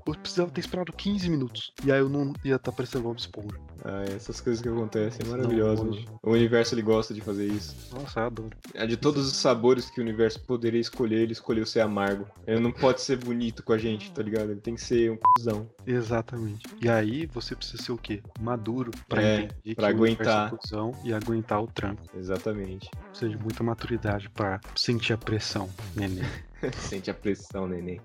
[0.05, 1.73] Eu precisava ter esperado 15 minutos.
[1.85, 3.57] E aí eu não ia estar tá parecendo Bob Esponja.
[3.83, 6.05] Ah, essas coisas que acontecem é maravilhoso.
[6.21, 7.75] O universo ele gosta de fazer isso.
[7.93, 8.57] Nossa, eu adoro.
[8.73, 12.25] É de todos os sabores que o universo poderia escolher, ele escolheu ser amargo.
[12.47, 14.51] Ele não pode ser bonito com a gente, tá ligado?
[14.51, 15.69] Ele tem que ser um cuzão.
[15.85, 16.63] Exatamente.
[16.81, 18.21] E aí você precisa ser o quê?
[18.39, 20.53] Maduro pra é, entender pra aguentar.
[20.53, 22.03] O cuzão e aguentar o tranco.
[22.15, 22.89] Exatamente.
[23.09, 26.23] Precisa de muita maturidade pra sentir a pressão, neném.
[26.77, 27.99] Sente a pressão, neném.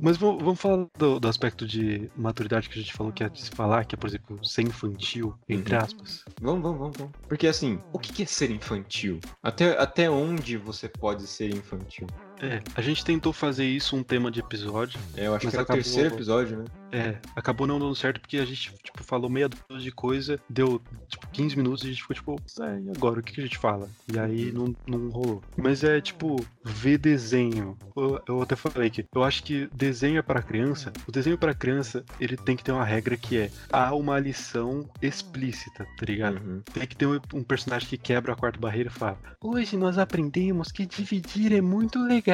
[0.00, 3.40] Mas vamos falar do, do, aspecto de maturidade que a gente falou que é de
[3.40, 5.80] se falar, que é, por exemplo, ser infantil, entre uhum.
[5.80, 6.24] aspas.
[6.40, 7.12] Vamos, vamos, vamos, vamos.
[7.28, 9.18] Porque assim, o que é ser infantil?
[9.42, 12.06] Até, até onde você pode ser infantil?
[12.42, 14.98] É, a gente tentou fazer isso um tema de episódio.
[15.16, 15.80] É, eu acho que era acabou...
[15.80, 16.64] o terceiro episódio, né?
[16.92, 20.80] É, acabou não dando certo porque a gente, tipo, falou meia dúzia de coisa, deu,
[21.08, 23.20] tipo, 15 minutos e a gente ficou, tipo, é, e agora?
[23.20, 23.88] O que, que a gente fala?
[24.12, 25.42] E aí não, não rolou.
[25.56, 27.76] Mas é, tipo, ver desenho.
[27.96, 30.92] Eu, eu até falei que eu acho que desenho é para criança.
[31.06, 34.88] O desenho para criança, ele tem que ter uma regra que é, há uma lição
[35.00, 36.40] explícita, tá ligado?
[36.42, 36.62] Uhum.
[36.72, 39.98] Tem que ter um, um personagem que quebra a quarta barreira e fala, hoje nós
[39.98, 42.29] aprendemos que dividir é muito legal,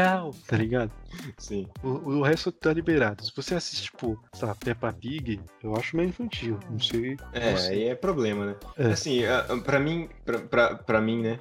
[0.46, 0.90] tá ligado?
[1.38, 1.68] Sim.
[1.82, 3.24] O, o resto tá liberado.
[3.24, 6.58] Se você assiste, tipo, sei lá, Peppa Pig, eu acho meio infantil.
[6.70, 7.16] Não sei.
[7.32, 8.56] É, aí é problema, né?
[8.76, 8.86] É.
[8.86, 9.22] Assim,
[9.64, 10.08] pra mim,
[10.86, 11.40] pra mim, né?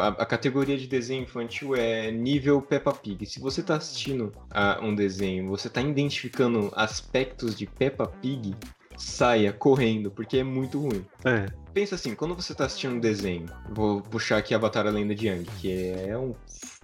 [0.00, 3.26] A, a, categoria de desenho infantil é nível Peppa Pig.
[3.26, 8.54] Se você tá assistindo a um desenho, você tá identificando aspectos de Peppa Pig,
[8.96, 11.04] saia correndo, porque é muito ruim.
[11.24, 11.46] É.
[11.72, 15.26] Pensa assim, quando você tá assistindo um desenho, vou puxar aqui Avatar a Lenda de
[15.26, 16.34] Yang, que é um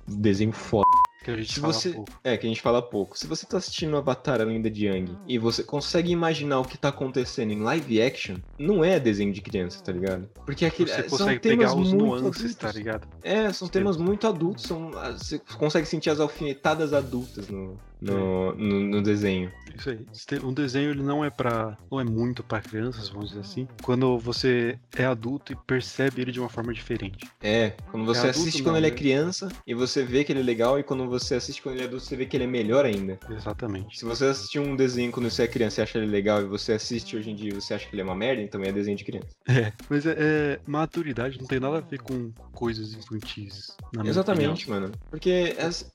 [0.07, 1.02] desenho foda.
[1.23, 1.91] Que a gente Se fala você...
[1.91, 2.13] pouco.
[2.25, 3.19] É, que a gente fala pouco.
[3.19, 6.77] Se você tá assistindo Avatar A Lenda de Yang e você consegue imaginar o que
[6.77, 10.29] tá acontecendo em live action, não é desenho de criança, tá ligado?
[10.45, 12.55] Porque aquele, Você é, são consegue temas pegar os muito nuances, adultos.
[12.57, 13.09] tá ligado?
[13.23, 14.65] É, são temas muito adultos.
[14.65, 19.51] São, ah, você consegue sentir as alfinetadas adultas no, no, no, no desenho.
[19.75, 20.39] Isso aí.
[20.45, 23.67] Um desenho ele não é para, não é muito pra crianças, vamos dizer assim.
[23.83, 27.27] Quando você é adulto e percebe ele de uma forma diferente.
[27.43, 28.97] É, quando você É adulto assiste não, quando ele é né?
[28.97, 31.87] criança e você vê que ele é legal, e quando você assiste quando ele é
[31.87, 33.19] adulto, você vê que ele é melhor ainda.
[33.31, 33.99] Exatamente.
[33.99, 36.73] Se você assistir um desenho quando você é criança e acha ele legal, e você
[36.73, 38.97] assiste hoje em dia e você acha que ele é uma merda, então é desenho
[38.97, 39.29] de criança.
[39.49, 43.75] É, mas é, é- maturidade não tem nada a ver com coisas infantis.
[43.93, 44.93] na minha Exatamente, mano.
[45.11, 45.87] Porque, essa-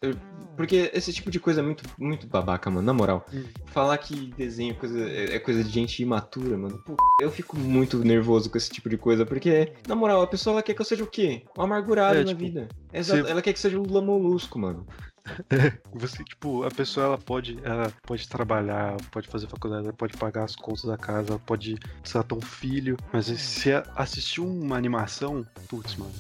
[0.56, 2.86] porque esse tipo de coisa é muito, muito babaca, mano.
[2.86, 3.26] Na moral.
[3.34, 3.44] Hum.
[3.68, 6.78] Falar que desenho é coisa- é é coisa de gente imatura, mano.
[6.86, 9.26] Pô, eu fico muito nervoso com esse tipo de coisa.
[9.26, 11.44] Porque, na moral, a pessoa ela quer que eu seja o quê?
[11.58, 12.68] Um amargurado É, na tipo, vida.
[12.94, 14.86] Exato, você- Ela quer que seja o Lula Molusco, mano.
[15.94, 20.46] Você, tipo, a pessoa ela pode, ela pode trabalhar, pode fazer faculdade, ela pode pagar
[20.46, 25.46] as contas da casa, ela pode, ter um filho, mas se a- assistir uma animação,
[25.68, 26.14] putz, mano,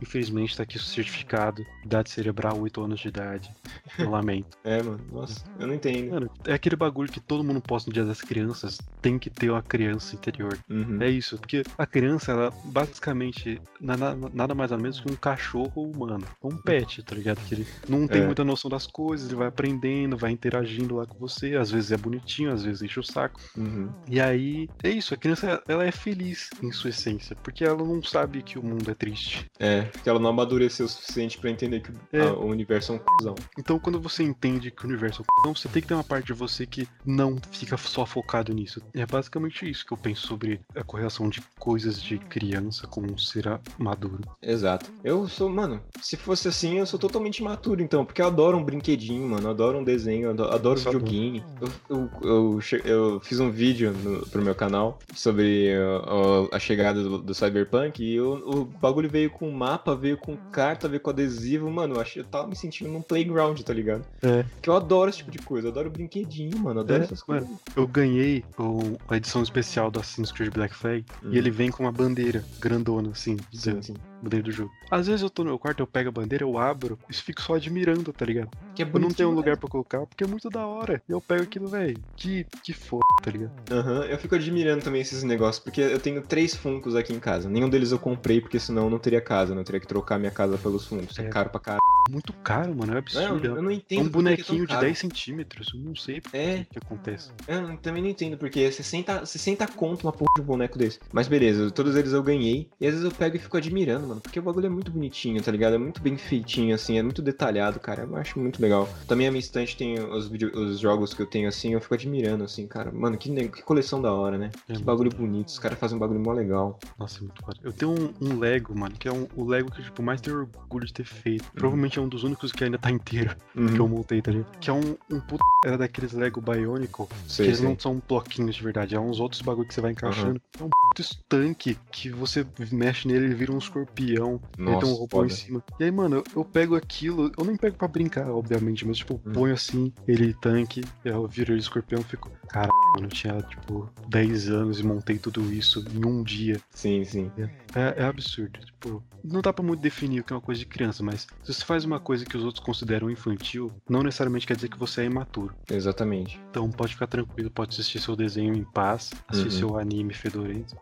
[0.00, 3.50] infelizmente tá aqui o certificado, idade cerebral, 8 anos de idade,
[3.98, 4.58] eu lamento.
[4.64, 5.00] É, mano.
[5.10, 6.10] Nossa, eu não entendo.
[6.10, 9.50] Mano, é aquele bagulho que todo mundo posta no dia das crianças, tem que ter
[9.50, 10.56] uma criança interior.
[10.68, 11.00] Uhum.
[11.02, 15.16] É isso, porque a criança, ela basicamente na- na- nada mais ou menos que um
[15.16, 16.24] cachorro humano.
[16.42, 17.40] Um pet, tá ligado?
[17.46, 18.26] Que ele não tem É.
[18.26, 21.56] muita noção das coisas, ele vai aprendendo, vai interagindo lá com você.
[21.56, 23.40] Às vezes é bonitinho, às vezes enche o saco.
[23.56, 23.90] Uhum.
[24.08, 28.02] E aí, é isso, a criança, ela é feliz em sua essência, porque ela não
[28.02, 29.46] sabe que o mundo é triste.
[29.58, 32.28] É, porque ela não amadureceu o suficiente pra entender que o- É.
[32.28, 33.34] a- o universo é um cuzão.
[33.58, 36.04] Então, quando você entende que o universo é um não, você tem que ter uma
[36.04, 38.80] parte de você que não fica só focado nisso.
[38.94, 43.16] É basicamente isso que eu penso sobre a correlação de coisas de criança com um
[43.16, 44.20] ser maduro.
[44.42, 44.90] Exato.
[45.02, 48.64] Eu sou, mano, se fosse assim, eu sou totalmente imaturo, então, porque eu adoro um
[48.64, 51.42] brinquedinho, mano, eu adoro um desenho, eu adoro, só videogame.
[51.60, 57.02] Eu, eu, eu, eu fiz um vídeo no, pro meu canal sobre uh, a chegada
[57.02, 61.10] do, do Cyberpunk e eu- o bagulho veio com mapa, veio com carta, veio com
[61.10, 64.04] adesivo, mano, eu achei, eu tava me sentindo num playground, tá ligado?
[64.22, 64.42] É.
[64.42, 67.22] Porque eu adoro esse tipo de coisa, eu adoro brinquedinho, mano, eu adoro É, essas
[67.26, 67.46] mano.
[67.46, 67.60] coisas.
[67.76, 71.32] Eu ganhei o- a edição especial do Assassin's Creed Black Flag Uhum.
[71.32, 73.94] e ele vem com uma bandeira grandona, assim, Sim, sim.
[74.22, 74.70] Bandeira do jogo.
[74.90, 77.40] Às vezes eu tô no meu quarto, eu pego a bandeira, eu abro e fico
[77.40, 78.50] só admirando, tá ligado?
[78.74, 81.02] Que é Eu não tenho um lugar pra colocar porque é muito da hora.
[81.08, 81.98] E eu pego aquilo, velho.
[82.16, 83.52] Que, que foda, tá ligado?
[83.70, 87.48] Aham, eu fico admirando também esses negócios, porque eu tenho três Funkos aqui em casa.
[87.48, 89.60] Nenhum deles eu comprei, porque senão eu não teria casa, né?
[89.60, 91.18] Eu teria que trocar minha casa pelos Funkos.
[91.18, 91.28] É, É.
[91.28, 91.80] caro pra caralho.
[92.10, 92.92] Muito caro, mano.
[92.92, 93.46] É É, absurdo.
[93.46, 93.98] eu, eu não É entendo.
[93.98, 94.80] um é tão bonequinho de caro.
[94.86, 95.68] 10 centímetros.
[95.74, 96.66] Eu não sei por É.
[96.70, 97.30] que, acontece.
[97.46, 100.98] Eu também não entendo, porque 60, 60 conto uma porra de um boneco desse.
[101.12, 102.68] Mas beleza, todos eles eu ganhei.
[102.80, 104.20] E às vezes eu pego e fico admirando, mano.
[104.20, 105.74] Porque o bagulho é muito bonitinho, tá ligado?
[105.74, 108.02] É muito bem feitinho, assim, é muito detalhado, cara.
[108.02, 108.88] Eu acho muito legal.
[109.08, 111.94] Também a minha estante tem os, vídeo- os jogos que eu tenho, assim, eu fico
[111.94, 112.90] admirando, assim, cara.
[112.92, 114.50] Mano, que, ne- que coleção da hora, né?
[114.68, 115.48] É que bagulho da bonito.
[115.48, 116.78] Os caras fazem um bagulho mó legal.
[116.98, 117.58] Nossa, é muito foda.
[117.62, 120.20] Eu tenho um, um Lego, mano, que é um, o Lego que eu tipo, mais
[120.20, 121.44] tenho orgulho de ter feito.
[121.52, 124.58] Provavelmente é um dos únicos que ainda tá inteiro que eu montei, tá ligado?
[124.58, 125.40] Que é um, um puta.
[125.64, 127.68] Era daqueles Lego Bionicle, Sei, que eles sei.
[127.68, 130.40] não são bloquinhos de verdade, é uns outros bagulho que você vai encaixando.
[130.58, 134.94] É um puto tanque que você mexe nele, ele vira um escorpião, ele Nossa, tem
[134.94, 135.26] um robô foda.
[135.26, 135.64] em cima.
[135.78, 139.20] E aí, mano, eu, eu pego aquilo, eu nem pego pra brincar, obviamente, mas tipo,
[139.26, 139.32] Hum.
[139.32, 142.30] ponho assim, ele tanque, eu viro ele escorpião, fico.
[142.48, 146.60] Caralho, mano, eu tinha tipo 10 anos e montei tudo isso em um dia.
[146.72, 147.30] Sim, sim.
[147.74, 148.58] É, é absurdo.
[148.80, 151.52] Tipo, não dá pra muito definir o que é uma coisa de criança, mas se
[151.52, 155.02] você faz uma coisa que os outros consideram infantil, não necessariamente quer dizer que você
[155.02, 155.54] é imaturo.
[155.70, 156.40] Exatamente.
[156.50, 159.68] Então pode ficar tranquilo, pode assistir seu desenho em paz, assistir uhum.
[159.68, 160.78] seu anime fedorento.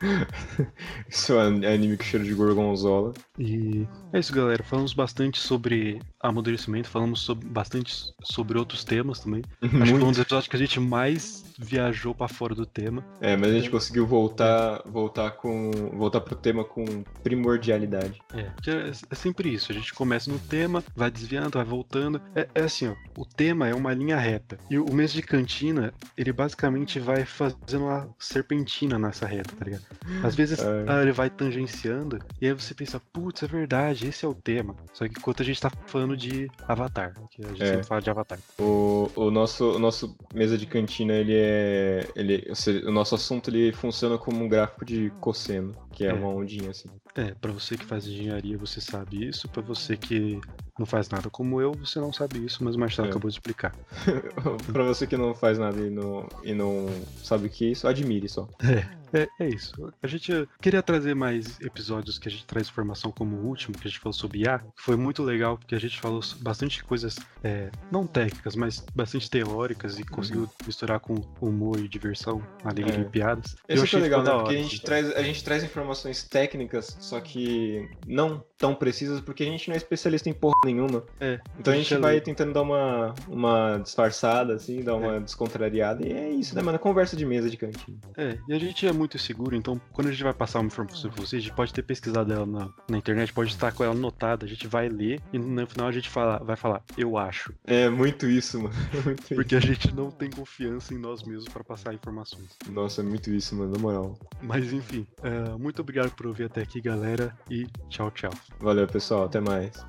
[1.10, 3.12] seu anime com cheiro de gorgonzola.
[3.38, 4.62] E é isso, galera.
[4.62, 9.42] Falamos bastante sobre amadurecimento, falamos sobre, bastante sobre outros temas também.
[9.62, 13.04] Acho que foi um dos episódios que a gente mais viajou para fora do tema.
[13.20, 18.20] É, mas a gente conseguiu voltar, voltar com, voltar pro tema com primordialidade.
[18.34, 18.40] É,
[18.70, 19.72] é, é sempre isso.
[19.72, 22.20] A gente começa no tema, vai desviando, vai voltando.
[22.34, 25.92] É, é, assim, ó, o tema é uma linha reta e o mês de cantina
[26.16, 29.84] ele basicamente vai fazendo uma serpentina nessa reta, tá ligado?
[30.22, 30.84] Às vezes é.
[30.86, 34.74] Ah, ele vai tangenciando e aí você pensa, putz, é verdade, esse é o tema.
[34.92, 37.66] Só que enquanto a gente tá falando de Avatar, que a gente é.
[37.66, 38.38] sempre fala de Avatar.
[38.58, 42.52] O, o nosso o nosso mesa de cantina ele é é, ele,
[42.86, 46.12] o nosso assunto ele funciona como um gráfico de cosseno, que é, é.
[46.12, 46.88] uma ondinha assim.
[47.14, 49.48] É, para você que faz engenharia, você sabe isso.
[49.48, 50.40] Para você que
[50.78, 53.10] não faz nada como eu, você não sabe isso, mas o Marcelo é.
[53.10, 53.74] acabou de explicar.
[54.72, 56.86] para você que não faz nada e não, e não
[57.22, 58.48] sabe o que é isso, admire só.
[58.60, 59.01] É.
[59.12, 59.92] É, é isso.
[60.02, 63.86] A gente queria trazer mais episódios que a gente traz informação como o último, que
[63.86, 67.16] a gente falou sobre IA, que foi muito legal, porque a gente falou bastante coisas,
[67.42, 70.48] é, não técnicas, mas bastante teóricas e conseguiu uhum.
[70.66, 73.00] misturar com humor e diversão, alegria é.
[73.00, 73.56] e piadas.
[73.68, 74.30] Isso é legal, né?
[74.32, 79.42] Porque a gente, traz, a gente traz informações técnicas, só que não tão precisas, porque
[79.42, 81.04] a gente não é especialista em porra nenhuma.
[81.20, 85.20] É, então a gente vai tentando dar uma, uma disfarçada, assim, dar uma é.
[85.20, 86.78] descontrariada, e é isso, né, mano?
[86.78, 88.00] Conversa de mesa de cantinho.
[88.16, 91.10] É, e a gente é muito seguro, então quando a gente vai passar uma informação
[91.10, 93.94] pra vocês, a gente pode ter pesquisado ela na, na internet, pode estar com ela
[93.94, 97.52] anotada, a gente vai ler e no final a gente fala, vai falar, eu acho.
[97.64, 98.74] É muito isso, mano.
[99.04, 99.66] Muito Porque isso.
[99.66, 102.56] a gente não tem confiança em nós mesmos para passar informações.
[102.68, 104.18] Nossa, é muito isso, mano, na moral.
[104.40, 108.32] Mas enfim, uh, muito obrigado por ouvir até aqui, galera, e tchau, tchau.
[108.60, 109.84] Valeu, pessoal, até mais.